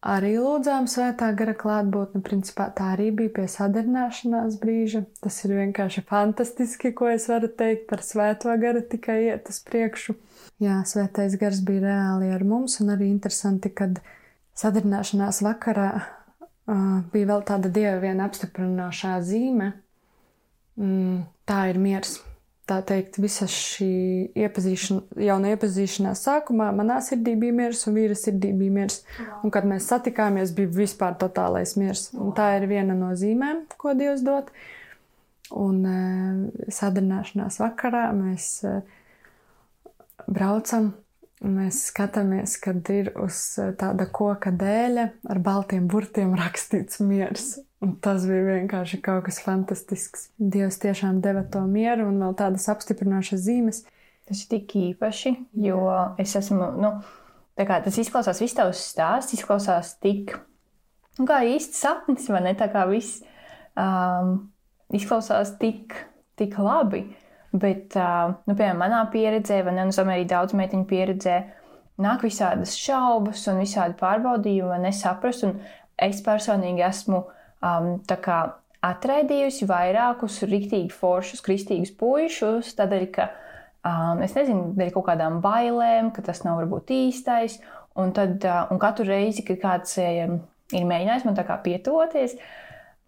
[0.00, 2.22] arī lūdzām svētā gara klātbūtni.
[2.24, 5.04] Principā tā arī bija pie sadarbināšanās brīža.
[5.24, 10.16] Tas ir vienkārši fantastiski, ko es varu teikt par svēto garu, tikai iet uz priekšu.
[10.60, 14.00] Jā, svētais gars bija reāli ar mums, un arī interesanti, kad
[14.60, 19.72] sadarbināšanās vakarā uh, bija vēl tāda dieva viena apstiprinošā zīme.
[20.80, 22.18] Mm, tā ir miers.
[22.70, 23.90] Tā teikt, visa šī
[24.38, 29.02] iepazīšana, jauna iepazīšanās sākumā, manā sirdī bija miers un vīra sirdī bija miers.
[29.42, 32.08] Un, kad mēs satikāmies, bija vispār totālais miers.
[32.14, 34.48] Un tā ir viena no zīmēm, ko Dievs dod.
[35.50, 38.80] Un uh, sadarbināšanās vakarā mēs uh,
[40.30, 40.92] braucam
[41.40, 47.54] Mēs skatāmies, kad ir uz eh, tāda koka dēļa ar baltiem burtiem rakstīts miers.
[47.80, 50.28] Un tas bija vienkārši kaut kas fantastisks.
[50.36, 53.84] Dievs tiešām deva to mieru un vēl tādas apstiprinošas zīmes.
[54.28, 55.32] Tas ir tik īpaši,
[55.64, 55.80] jo
[56.20, 56.92] es esmu, nu,
[57.58, 60.36] tā kā tas izklausās, viss tavs stāsts izklausās tik,
[61.18, 62.52] nu, kā īsts sapnis, vai ne?
[62.58, 63.24] Tā kā viss
[63.74, 64.36] um,
[64.94, 65.96] izklausās tik,
[66.38, 67.06] tik labi.
[67.50, 71.40] Bet, nu, piemēram, manā pieredzē, vai ne, un arī daudz meiteņu pieredzē,
[71.98, 75.48] nāk visādas šaubas un visādi pārbaudījumi, nesaprast.
[75.48, 75.56] Un
[75.98, 77.24] es personīgi esmu
[77.64, 77.92] um,
[78.90, 83.28] atraidījusi vairākus rīktīgi foršus, kristīgus puišus, tādēļ, ka
[83.84, 87.60] um, es nezinu, dēļ kaut kādām bailēm, ka tas nav varbūt īstais.
[87.98, 90.40] Un, tad, uh, un katru reizi, kad kāds um,
[90.72, 92.58] ir mēģinājis man tā kā pietuvoties, uh,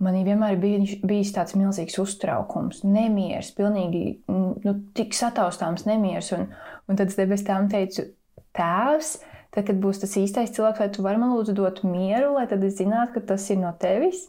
[0.03, 6.33] Manī vienmēr bija bijis tāds milzīgs uztraukums, nemieris, pilnīgi nu, tik sataustāms nemieris.
[6.35, 6.49] Un,
[6.91, 8.09] un tad es bez tām teicu,
[8.53, 9.15] Tēvs,
[9.55, 12.65] tad, kad būs tas īstais cilvēks, vai tu vari man lūdzu dot mieru, lai tad
[12.67, 14.27] es zinātu, ka tas ir no tevis.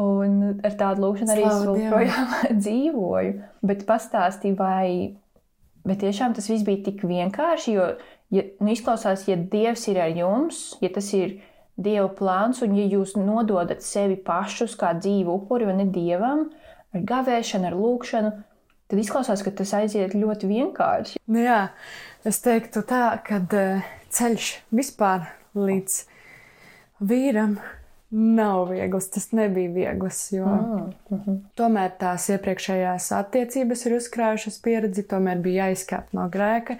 [0.00, 2.30] Un ar tādu lūkšanu arī es joprojām
[2.62, 3.32] dzīvoju.
[3.66, 5.16] Bet pastāstīju, vai
[5.84, 7.86] bet tiešām tas viss bija tik vienkārši, jo
[8.32, 11.38] ja, nu, izklausās, ja Dievs ir ar jums, ja tas ir
[11.80, 16.48] Dieva plāns, un ja jūs nododat sevi pašus kā dzīvu upuri vai ne dievam,
[16.92, 18.32] ar gavēšanu, ar lūkšanu,
[18.90, 21.22] tad izklausās, ka tas aiziet ļoti vienkārši.
[21.30, 21.62] Nu jā,
[22.28, 26.00] es teiktu tā, ka eh, ceļš vispār līdz
[27.08, 27.56] vīram
[28.10, 29.10] nav viegls.
[29.10, 31.38] Tas nebija viegls, jo mm, mm -hmm.
[31.56, 36.76] tomēr tās iepriekšējās attiecības ir uzkrājušas pieredzi, tomēr bija jāizkāp no grēka,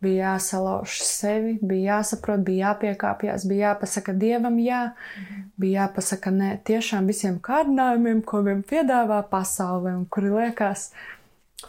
[0.00, 4.82] bija jāsalauž sevi, bija jāsaprot, bija jāpiekāpjas, bija jāpasaka dievam jā,
[5.20, 5.40] mhm.
[5.56, 10.90] bija jāpasaka nē tiešām visiem kārdinājumiem, ko viņam piedāvā pasaule un kuri liekas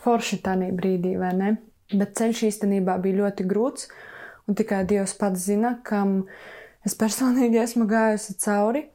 [0.04, 1.56] forši tādā brīdī, vai ne?
[1.94, 3.88] Bet ceļš īstenībā bija ļoti grūts,
[4.48, 6.26] un tikai Dievs pats zina, kam
[6.86, 8.90] es personīgi esmu gājusi cauri.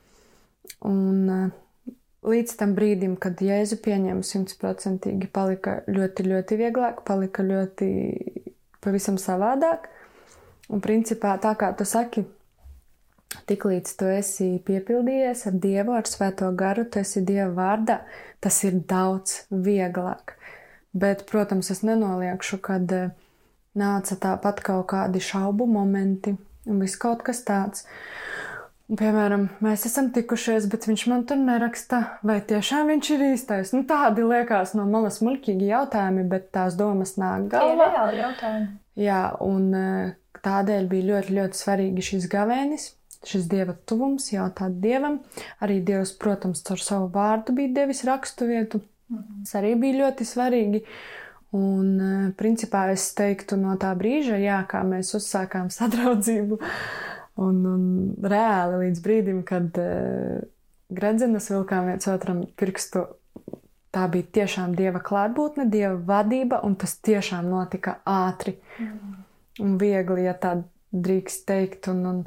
[0.86, 1.50] Un uh,
[2.26, 7.88] līdz tam brīdim, kad Jēzu pieņēmu simtprocentīgi, palika ļoti, ļoti vieglāk, palika ļoti
[8.84, 9.88] pavisam savādāk.
[10.70, 12.22] Un principā tā kā tu saki,
[13.50, 18.00] tiklīdz tu esi piepildījies ar Dievu, ar Svēto garu, tu esi Dieva vārdā,
[18.40, 20.36] tas ir daudz vieglāk.
[20.90, 23.10] Bet, protams, es nenoliekšu, kad eh,
[23.78, 26.34] nāca tāpat kaut kādi šaubu momenti
[26.66, 27.86] un viss kaut kas tāds.
[27.86, 28.19] Un,
[28.98, 33.74] piemēram, mēs esam tikušies, bet viņš man tur neraksta, vai tiešām viņš ir īstais.
[33.76, 37.68] Nu, tādi liekas no malas muļķīgi jautājumi, bet tās domas nāk galvā.
[37.70, 38.70] Tie ir reāli jautājumi.
[39.00, 42.90] Jā, un eh, tādēļ bija ļoti, ļoti svarīgi šis gavēnis,
[43.30, 45.20] šis dieva tuvums, jautāt dievam.
[45.62, 48.82] Arī dievs, protams, caur savu vārdu bija devis rakstu vietu.
[49.10, 49.40] Mhm.
[49.44, 50.84] Tas arī bija ļoti svarīgi.
[51.56, 56.60] Un, eh, principā, es teiktu, no tā brīža, jā, kā mēs uzsākām sadraudzību,
[57.40, 57.84] Un, un
[58.20, 60.40] reāli līdz brīdim, kad uh,
[60.92, 63.06] gredzenes vilkām viens otram pirkstu,
[63.94, 69.14] tā bija tiešām dieva klātbūtne, dieva vadība, un tas tiešām notika ātri mm.
[69.64, 70.58] un viegli, ja tā
[70.90, 71.88] drīkst teikt.
[71.90, 72.20] Un, un,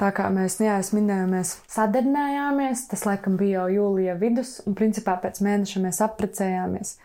[0.00, 4.76] tā kā mēs, jā, es minēju, mēs sadarbojāmies, tas laikam bija jau jūlija vidus, un
[4.78, 6.96] principā pēc mēneša mēs apprecējāmies.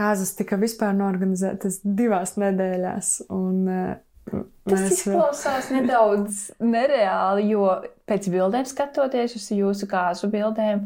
[0.00, 3.16] Kāzas tika vispār norganizētas divās nedēļās.
[3.34, 3.98] Un, uh,
[4.30, 5.80] Tas Mēs izklausās vēl...
[5.80, 7.70] nedaudz nereāli, jo
[8.08, 10.84] pēc bildēm skatoties uz jūsu kāzu bildēm,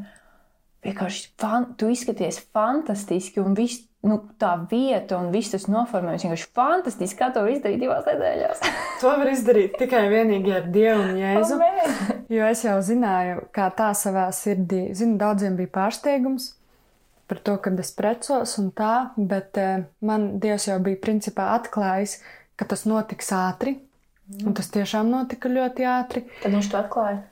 [0.85, 3.85] vienkārši fan, tu izskaties fantastiski un viss.
[4.05, 7.17] Nu, tā vieta un viss tas noformējums vienkārši fantastiski.
[7.23, 8.59] Kā to izdarīt divās nedēļās?
[9.01, 11.57] to var izdarīt tikai vienīgi ar Dievu un Jēzu.
[11.57, 14.91] Oh, jo es jau zināju, kā tā savā sirdī.
[14.93, 16.51] Zinu, daudziem bija pārsteigums
[17.33, 22.19] par to, kad es precos un tā, bet eh, man Dievs jau bija principā atklājis,
[22.21, 23.79] ka tas notiks ātri.
[24.41, 26.25] Un tas tiešām notika ļoti ātri.
[26.41, 27.23] Tad viņš to atklāja.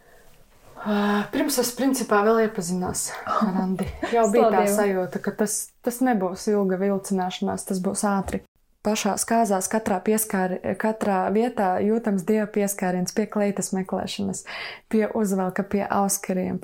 [0.83, 3.87] Uh, pirms es principā vēl iepazinos ar Andi.
[4.11, 8.43] Jau bija tā sajūta, ka tas, tas nebūs ilga vilcināšanās, tas būs ātri.
[8.83, 14.43] Pašā kāzās katrā, pieskāri, katrā vietā jūtams dieva pieskāriens pie kleitas meklēšanas,
[14.91, 16.59] pie uzvalka, pie auskariem.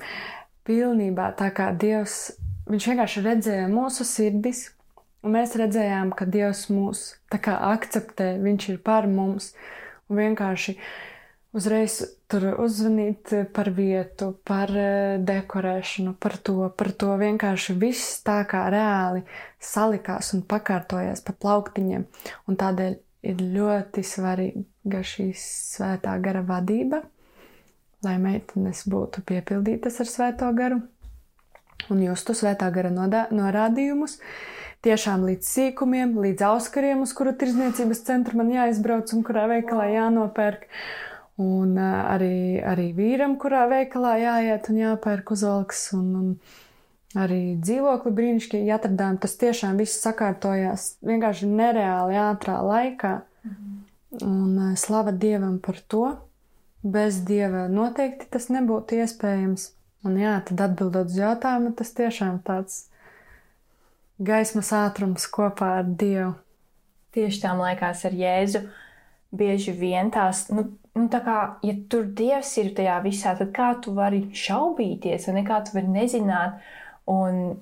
[0.67, 2.35] Pilnībā tā kā dievs,
[2.67, 4.65] viņš vienkārši redzēja mūsu sirdis,
[5.29, 9.51] Un mēs redzējām, ka Dievs mūs akceptē, Viņš ir par mums.
[10.09, 10.73] Un vienkārši
[11.53, 11.99] uzreiz
[12.33, 14.73] tur uzzvanīt par vietu, par
[15.29, 19.27] dekorēšanu, par to, par to vienkārši viss tā kā reāli
[19.61, 22.09] salikās un pakārtojās pa plauktiņiem.
[22.49, 22.97] Un tādēļ
[23.29, 27.05] ir ļoti svarīga šī svētā gara vadība,
[28.01, 30.87] lai meitenes būtu piepildītas ar svēto garu
[31.93, 34.19] un justu svētā gara norādījumus.
[34.87, 40.69] Tiešām līdz sīkumiem, līdz auskariem, uz kuru tirzniecības centru man jāizbrauc un kurā veikalā jānopērk.
[41.43, 48.75] Un arī, arī vīram, kurā veikalā jāiet un jāpērk uzvalks, un, un arī dzīvokli brīnišķīgi
[48.75, 49.19] atradām.
[49.23, 53.13] Tas tiešām viss sakārtojās vienkārši nereāli ātrā laikā.
[53.47, 53.77] Mhm.
[54.25, 56.05] Un slava Dievam par to.
[56.83, 59.73] Bez Dieva noteikti tas nebūtu iespējams.
[60.07, 62.88] Un jā, tad atbildot uz jautājumu, tas tiešām tāds
[64.19, 66.35] gaismas ātrums kopā ar Dievu.
[67.15, 68.67] Tieši tā liekas ar Jēzu.
[69.39, 70.65] Bieži vien tās, nu,
[70.97, 75.43] nu tā kā, ja tur Dievs ir tajā visā, tad kā tu vari šaubīties, vai
[75.43, 76.63] nekā tu vari nezināt.
[77.09, 77.59] Un,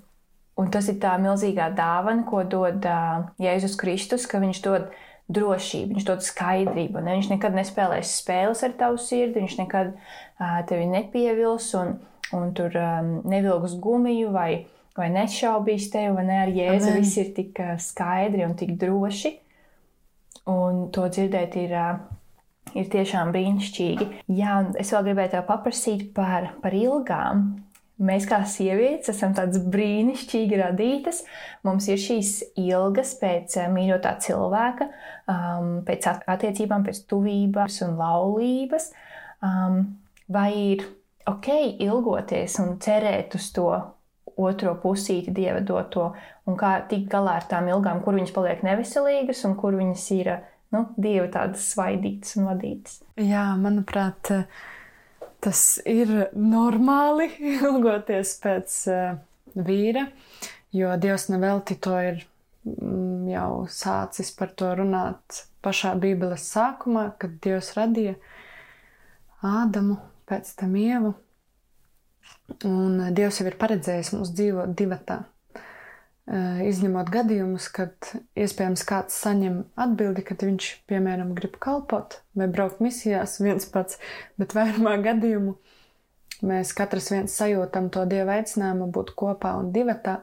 [0.58, 4.88] un tas ir tā milzīgā dāvana, ko dod uh, Jēzus Kristus, ka viņš dod
[5.26, 7.02] drošību, viņš dod skaidrību.
[7.02, 7.18] Ne?
[7.18, 11.72] Viņš nekad nespēlēs spēles ar tavu sirdi, viņš nekad uh, tevi nepievils.
[11.78, 11.96] Un,
[12.34, 14.66] un tur um, nevilgus gumiju vai,
[14.98, 16.90] vai nešaubīs tevi, vai ne ar Jēzu.
[16.90, 17.02] Amen.
[17.02, 19.36] Viss ir tik uh, skaidri un tik droši.
[20.50, 24.08] Un to dzirdēt ir, uh, ir tiešām brīnišķīgi.
[24.38, 27.48] Jā, un es vēl gribēju tev paprasīt par, par ilgām.
[28.06, 31.22] Mēs kā sievietes esam tādas brīnišķīgi radītas.
[31.64, 34.90] Mums ir šīs ilgas pēc uh, mīļotā cilvēka,
[35.32, 38.90] um, pēc attiecībām, pēc tuvības un laulības.
[39.44, 39.82] Um,
[40.32, 40.86] vai ir
[41.28, 41.50] ok,
[41.82, 43.70] ilgoties un cerēt uz to
[44.36, 46.10] otro pusīti, dieva doto,
[46.46, 50.32] un kā tikt galā ar tām ilgām, kur viņas paliek neveselīgas un kur viņas ir
[50.74, 53.00] nu, dieva tādas svaidītas un vadītas.
[53.20, 54.32] Jā, manuprāt,
[55.44, 59.18] tas ir normāli ilgoties pēc uh,
[59.56, 60.06] vīra,
[60.76, 62.24] jo Dievs nevelti to ir
[62.68, 68.16] mm, jau sācis par to runāt pašā Bībeles sākumā, kad Dievs radīja
[69.46, 71.14] Ādamu pēc tam ievu.
[72.66, 75.22] Un eh, Dievs jau ir paredzējis mums dzīvot divatā.
[76.26, 82.82] Eh, izņemot gadījumus, kad iespējams kāds saņem atbildi, kad viņš, piemēram, grib kalpot vai braukt
[82.82, 84.00] misijās viens pats,
[84.40, 85.54] bet vairumā gadījumu
[86.46, 90.18] mēs katrs viens sajūtam to dieva aicinājumu būt kopā un divatā.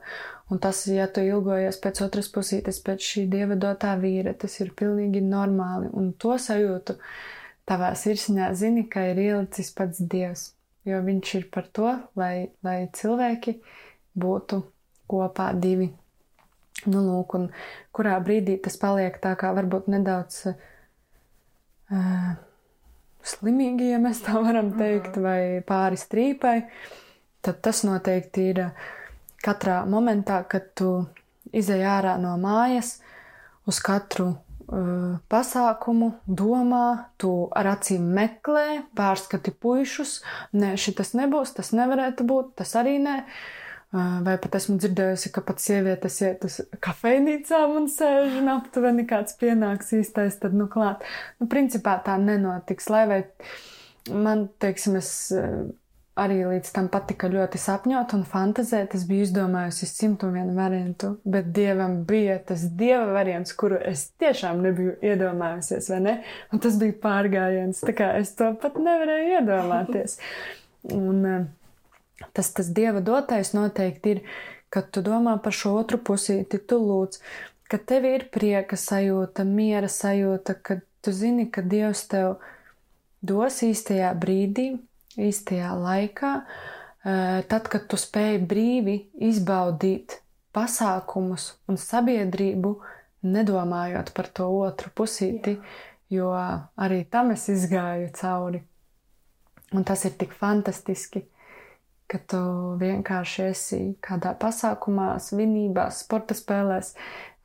[0.51, 4.73] Un tas, ja tu ilgojies pēc otras pusītes, pēc šī dieva dotā vīra, tas ir
[4.75, 5.87] pilnīgi normāli.
[5.95, 6.97] Un to sajūtu
[7.69, 10.49] tavā sirsniņā zini, ka ir ielicis pats Dievs,
[10.85, 13.57] jo Viņš ir par to, lai, lai cilvēki
[14.19, 14.61] būtu
[15.09, 15.91] kopā divi.
[16.89, 17.47] Nu, lūk, un
[17.95, 22.33] kurā brīdī tas paliek tā kā varbūt nedaudz uh,
[23.23, 26.57] slimīgi, ja mēs tā varam teikt, vai pāri strīpai,
[27.43, 28.63] tad tas noteikti ir
[29.43, 31.05] katrā momentā, kad tu
[31.55, 32.97] izej ārā no mājas,
[33.69, 34.33] uz katru
[35.29, 40.21] pasākumu, domā, tu ar acīm meklē, pārskati puišus.
[40.57, 43.17] Nē, šis nebūs, tas nevarētu būt, tas arī nē.
[43.93, 49.37] Vai pat esmu dzirdējusi, ka pat sievietes iet uz kafejnīcām un sēž un aptuveni kāds
[49.37, 51.05] pienāks īstais, tad nu klāt.
[51.37, 53.19] Nu, principā tā nenotiks, lai vai
[54.09, 55.11] man, teiksim, es
[56.19, 58.93] arī līdz tam patika ļoti sapņot un fantazēt.
[58.97, 64.61] Es biju izdomājusi simtu vienu variantu, bet dievam bija tas dieva variants, kuru es tiešām
[64.65, 66.15] nebiju iedomājusies, vai ne?
[66.53, 70.19] Un tas bija pārgājiens, tā kā es to pat nevarēju iedomāties.
[70.93, 71.47] Un eh,
[72.31, 74.23] tas, tas dieva dotais noteikti ir,
[74.73, 77.19] kad tu domā par šo otru pusīti, tu lūdz,
[77.69, 82.37] ka tev ir prieka sajūta, miera sajūta, ka tu zini, ka Dievs tev
[83.21, 84.67] dos īstajā brīdī,
[85.19, 86.33] īstajā laikā,
[87.05, 88.97] eh, tad, kad tu spēj brīvi
[89.29, 90.19] izbaudīt
[90.53, 92.75] pasākumus un sabiedrību,
[93.23, 95.57] nedomājot par to otru pusīti,
[96.09, 98.63] jo arī tam es izgāju cauri.
[99.73, 101.23] Un tas ir tik fantastiski,
[102.07, 102.41] ka tu
[102.77, 106.93] vienkārši esi kādā pasākumā, svinībās, sporta spēlēs,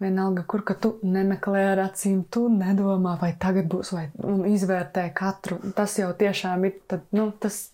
[0.02, 4.06] vienalga, kur tu nemeklē ar acīm, tu nedomā, vai tagad būs, vai
[4.52, 5.58] izvērtē katru.
[5.76, 7.68] Tas jau tiešām ir, tad, nu, tas,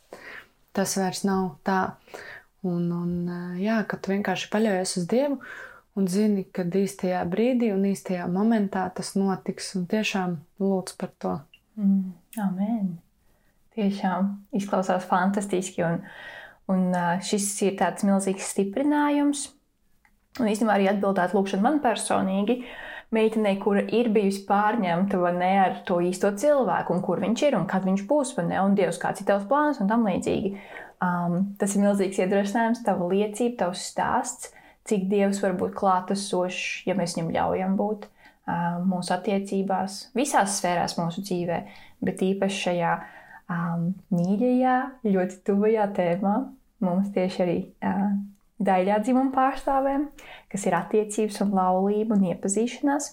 [0.76, 1.82] tas vairs nav tā.
[2.64, 5.40] Un, un jā, ka tu vienkārši paļaujies uz Dievu
[6.00, 11.34] un zini, ka īstajā brīdī un īstajā momentā tas notiks, un tiešām lūdz par to.
[11.76, 12.94] Mm, amen!
[13.74, 16.00] Tiešām izklausās fantastiski, un,
[16.70, 16.96] un
[17.26, 19.48] šis ir tāds milzīgs stiprinājums
[20.42, 22.58] Un īstenībā arī atbildēt lūkšanu man personīgi,
[23.14, 27.56] meitenei, kura ir bijusi pārņemta vai ne ar to īsto cilvēku, un kur viņš ir
[27.58, 30.54] un kad viņš būs, vai ne, un Dievs, kāds ir tavs plāns un tam līdzīgi.
[31.04, 34.50] Um, tas ir milzīgs iedrošinājums, tava liecība, tavs stāsts,
[34.88, 40.98] cik Dievs var būt klātesošs, ja mēs viņam ļaujam būt uh, mūsu attiecībās, visās sfērās
[40.98, 41.62] mūsu dzīvē,
[42.04, 44.76] bet īpaši šajā um, mīļajā,
[45.06, 46.36] ļoti tuvajā tēmā
[46.84, 48.14] mums tieši arī uh,
[48.64, 50.08] daļā dzimuma pārstāvēm,
[50.52, 53.12] kas ir attiecības un laulība un iepazīšanās.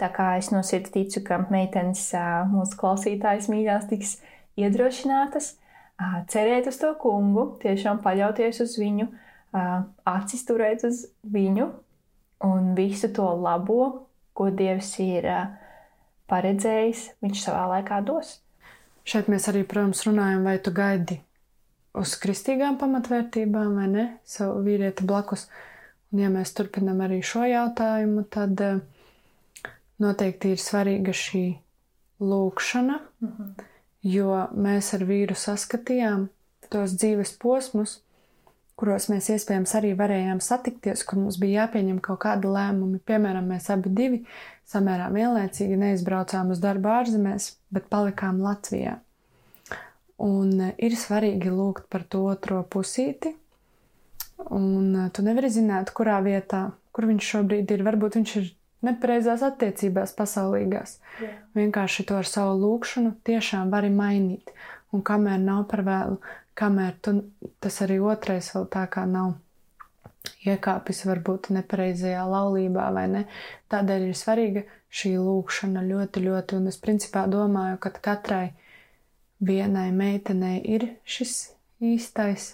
[0.00, 2.08] Tā kā es no sirds ticu, ka meitenes
[2.50, 4.16] mūsu klausītājas mīļās tiks
[4.58, 5.54] iedrošinātas,
[6.32, 9.10] cerēt uz to kungu, tiešām paļauties uz viņu,
[10.08, 11.68] acis turēt uz viņu
[12.48, 15.28] un visu to labo, ko Dievs ir
[16.32, 18.38] paredzējis, viņš savā laikā dos.
[19.04, 21.20] Šeit mēs arī, protams, runājam, vai tu gaidi
[21.98, 25.46] uz kristīgām pamatvērtībām vai ne, savu vīrieti blakus.
[26.12, 28.80] Un, ja mēs turpinam arī šo jautājumu, tad eh,
[30.02, 31.44] noteikti ir svarīga šī
[32.22, 33.66] lūkšana, mm -hmm.
[34.14, 36.28] jo mēs ar vīru saskatījām
[36.72, 38.00] tos dzīves posmus,
[38.76, 42.98] kuros mēs iespējams arī varējām satikties, kur mums bija jāpieņem kaut kādi lēmumi.
[42.98, 44.24] Piemēram, mēs abi divi
[44.64, 48.98] samērā vienlaicīgi neizbraucām uz darbu ārzemēs, bet palikām Latvijā.
[50.22, 53.34] Un e, ir svarīgi lūgt par to otro pusīti.
[54.50, 57.86] Un e, tu nevari zināt, kurā vietā, kur viņš šobrīd ir.
[57.86, 58.50] Varbūt viņš ir
[58.86, 60.98] nepareizās attiecībās, pasaulīgās.
[61.22, 61.32] Jā.
[61.58, 64.52] Vienkārši to ar savu lūgšanu tiešām vari mainīt.
[64.92, 66.18] Un kamēr nav par vēlu,
[66.58, 67.16] kamēr tu,
[67.62, 69.38] tas arī otrais vēl tā kā nav
[70.46, 73.22] iekāpis varbūt nepareizajā laulībā vai ne.
[73.72, 78.52] Tādēļ ir svarīga šī lūkšana ļoti, ļoti, un es principā domāju, ka katrai
[79.42, 82.52] vienai meitenei ir šis īstais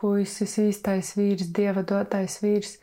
[0.00, 2.76] puisis, īstais vīrs, dieva dotais vīrs,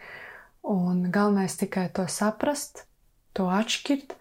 [0.63, 2.85] un galvenais tikai to saprast,
[3.35, 4.15] to atšķirt,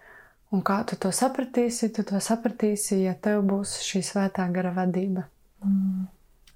[0.55, 5.29] un kā tu to sapratīsi, tu to sapratīsi, ja tev būs šī svētā gara vadība.
[5.63, 6.09] Mm.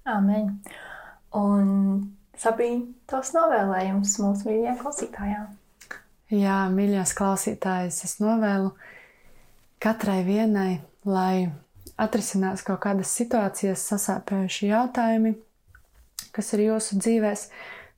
[0.03, 0.49] Amen.
[1.39, 1.67] Un
[2.39, 5.45] Sabīna, tos novēlējums mūsu mīļajām klausītājām.
[6.33, 8.73] Jā, mīļās klausītājas, es novēlu
[9.83, 11.51] katrai vienai, lai
[12.03, 15.33] atrisinās kaut kādas situācijas, sasāpējuši jautājumi,
[16.35, 17.47] kas ir jūsu dzīvēs,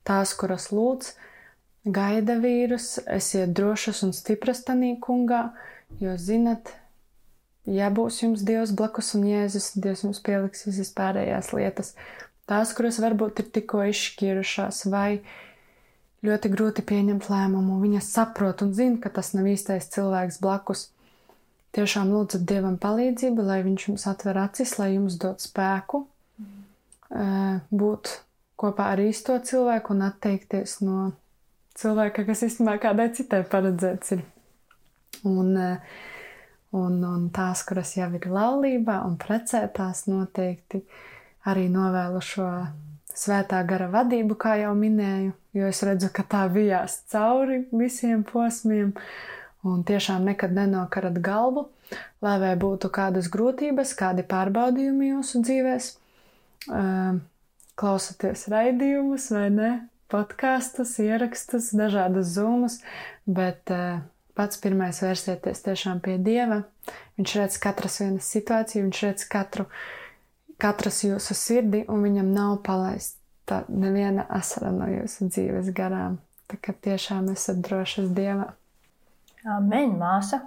[0.06, 1.12] tās, kuras lūdz,
[1.86, 5.48] gaida vīrus, esiet drošas un stipras tanī kungā,
[6.02, 6.72] jo zinat,
[7.66, 11.94] ja būs jums Dievs blakus un Jēzus, Dievs jums pieliks visas pārējās lietas,
[12.50, 15.20] tās, kuras varbūt ir tikko izšķīrušās vai
[16.26, 20.88] ļoti grūti pieņemt lēmumu, viņas saprot un zina, ka tas nav īstais cilvēks blakus
[21.76, 26.06] Tiešām lūdzat Dievam palīdzību, lai Viņš jums atver acis, lai jums dod spēku
[26.40, 27.66] mm.
[27.68, 28.12] būt
[28.56, 31.10] kopā ar īsto cilvēku un atteikties no
[31.76, 34.24] cilvēka, kas īstenībā kādai citai paredzēts ir.
[35.28, 35.52] Un,
[36.76, 40.80] un, un tās, kuras jau ir laulībā un precētās, noteikti
[41.44, 42.48] arī novēlu šo
[43.16, 48.96] svētā gara vadību, kā jau minēju, jo es redzu, ka tā bijās cauri visiem posmiem.
[48.96, 49.35] Uh,
[49.66, 51.66] un tiešām nekad nenokarat galvu,
[52.24, 55.90] lai vai būtu kādas grūtības, kādi pārbaudījumi jūsu dzīvēs,
[57.76, 59.70] klausoties raidījumus vai ne,
[60.12, 62.80] podkastus, ierakstus, dažādas zūmus,
[63.26, 63.70] bet
[64.36, 66.62] pats pirmais vērsieties tiešām pie Dieva.
[67.16, 69.66] Viņš redz katras vienas situāciju, viņš redz katru,
[70.62, 76.20] katras jūsu sirdi, un viņam nav palaista neviena asara no jūsu dzīves garām.
[76.46, 78.52] Tā kā tiešām esat drošas Dievā.
[79.46, 80.40] Amen, māsa!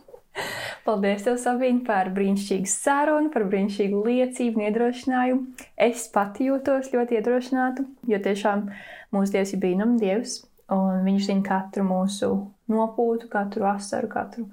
[0.86, 5.66] Paldies, tev, Sabīne, par brīnišķīgu sarunu, par brīnišķīgu liecību iedrošinājumu.
[5.74, 8.68] Es pati jūtos ļoti iedrošināta, jo tiešām
[9.14, 10.36] mūsu Dievs ir brīnum Dievs,
[10.70, 12.30] un Viņš zina katru mūsu
[12.70, 14.46] nopūtu, katru asaru, katru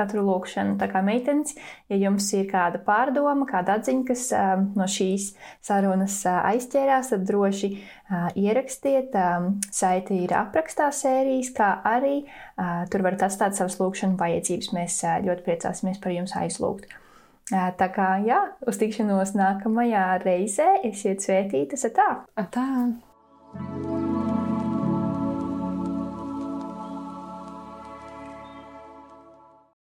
[0.00, 0.76] katru lūkšanu.
[0.80, 1.54] Tā kā meitenes,
[1.92, 5.30] ja jums ir kāda pārdoma, kāda atziņa, kas um, no šīs
[5.66, 9.14] sarunas uh, aizķērās, tad droši uh, ierakstiet.
[9.14, 14.72] Um, saiti ir aprakstā sērijas, kā arī uh, tur varat atstāt savas lūkšanu vajadzības.
[14.76, 16.90] Mēs ļoti priecāsimies par jums aizlūgt.
[17.50, 18.38] Tā kā, jā,
[18.70, 22.10] uz tikšanos nākamajā reizē esiet svētītas atā!
[22.38, 22.66] Atā!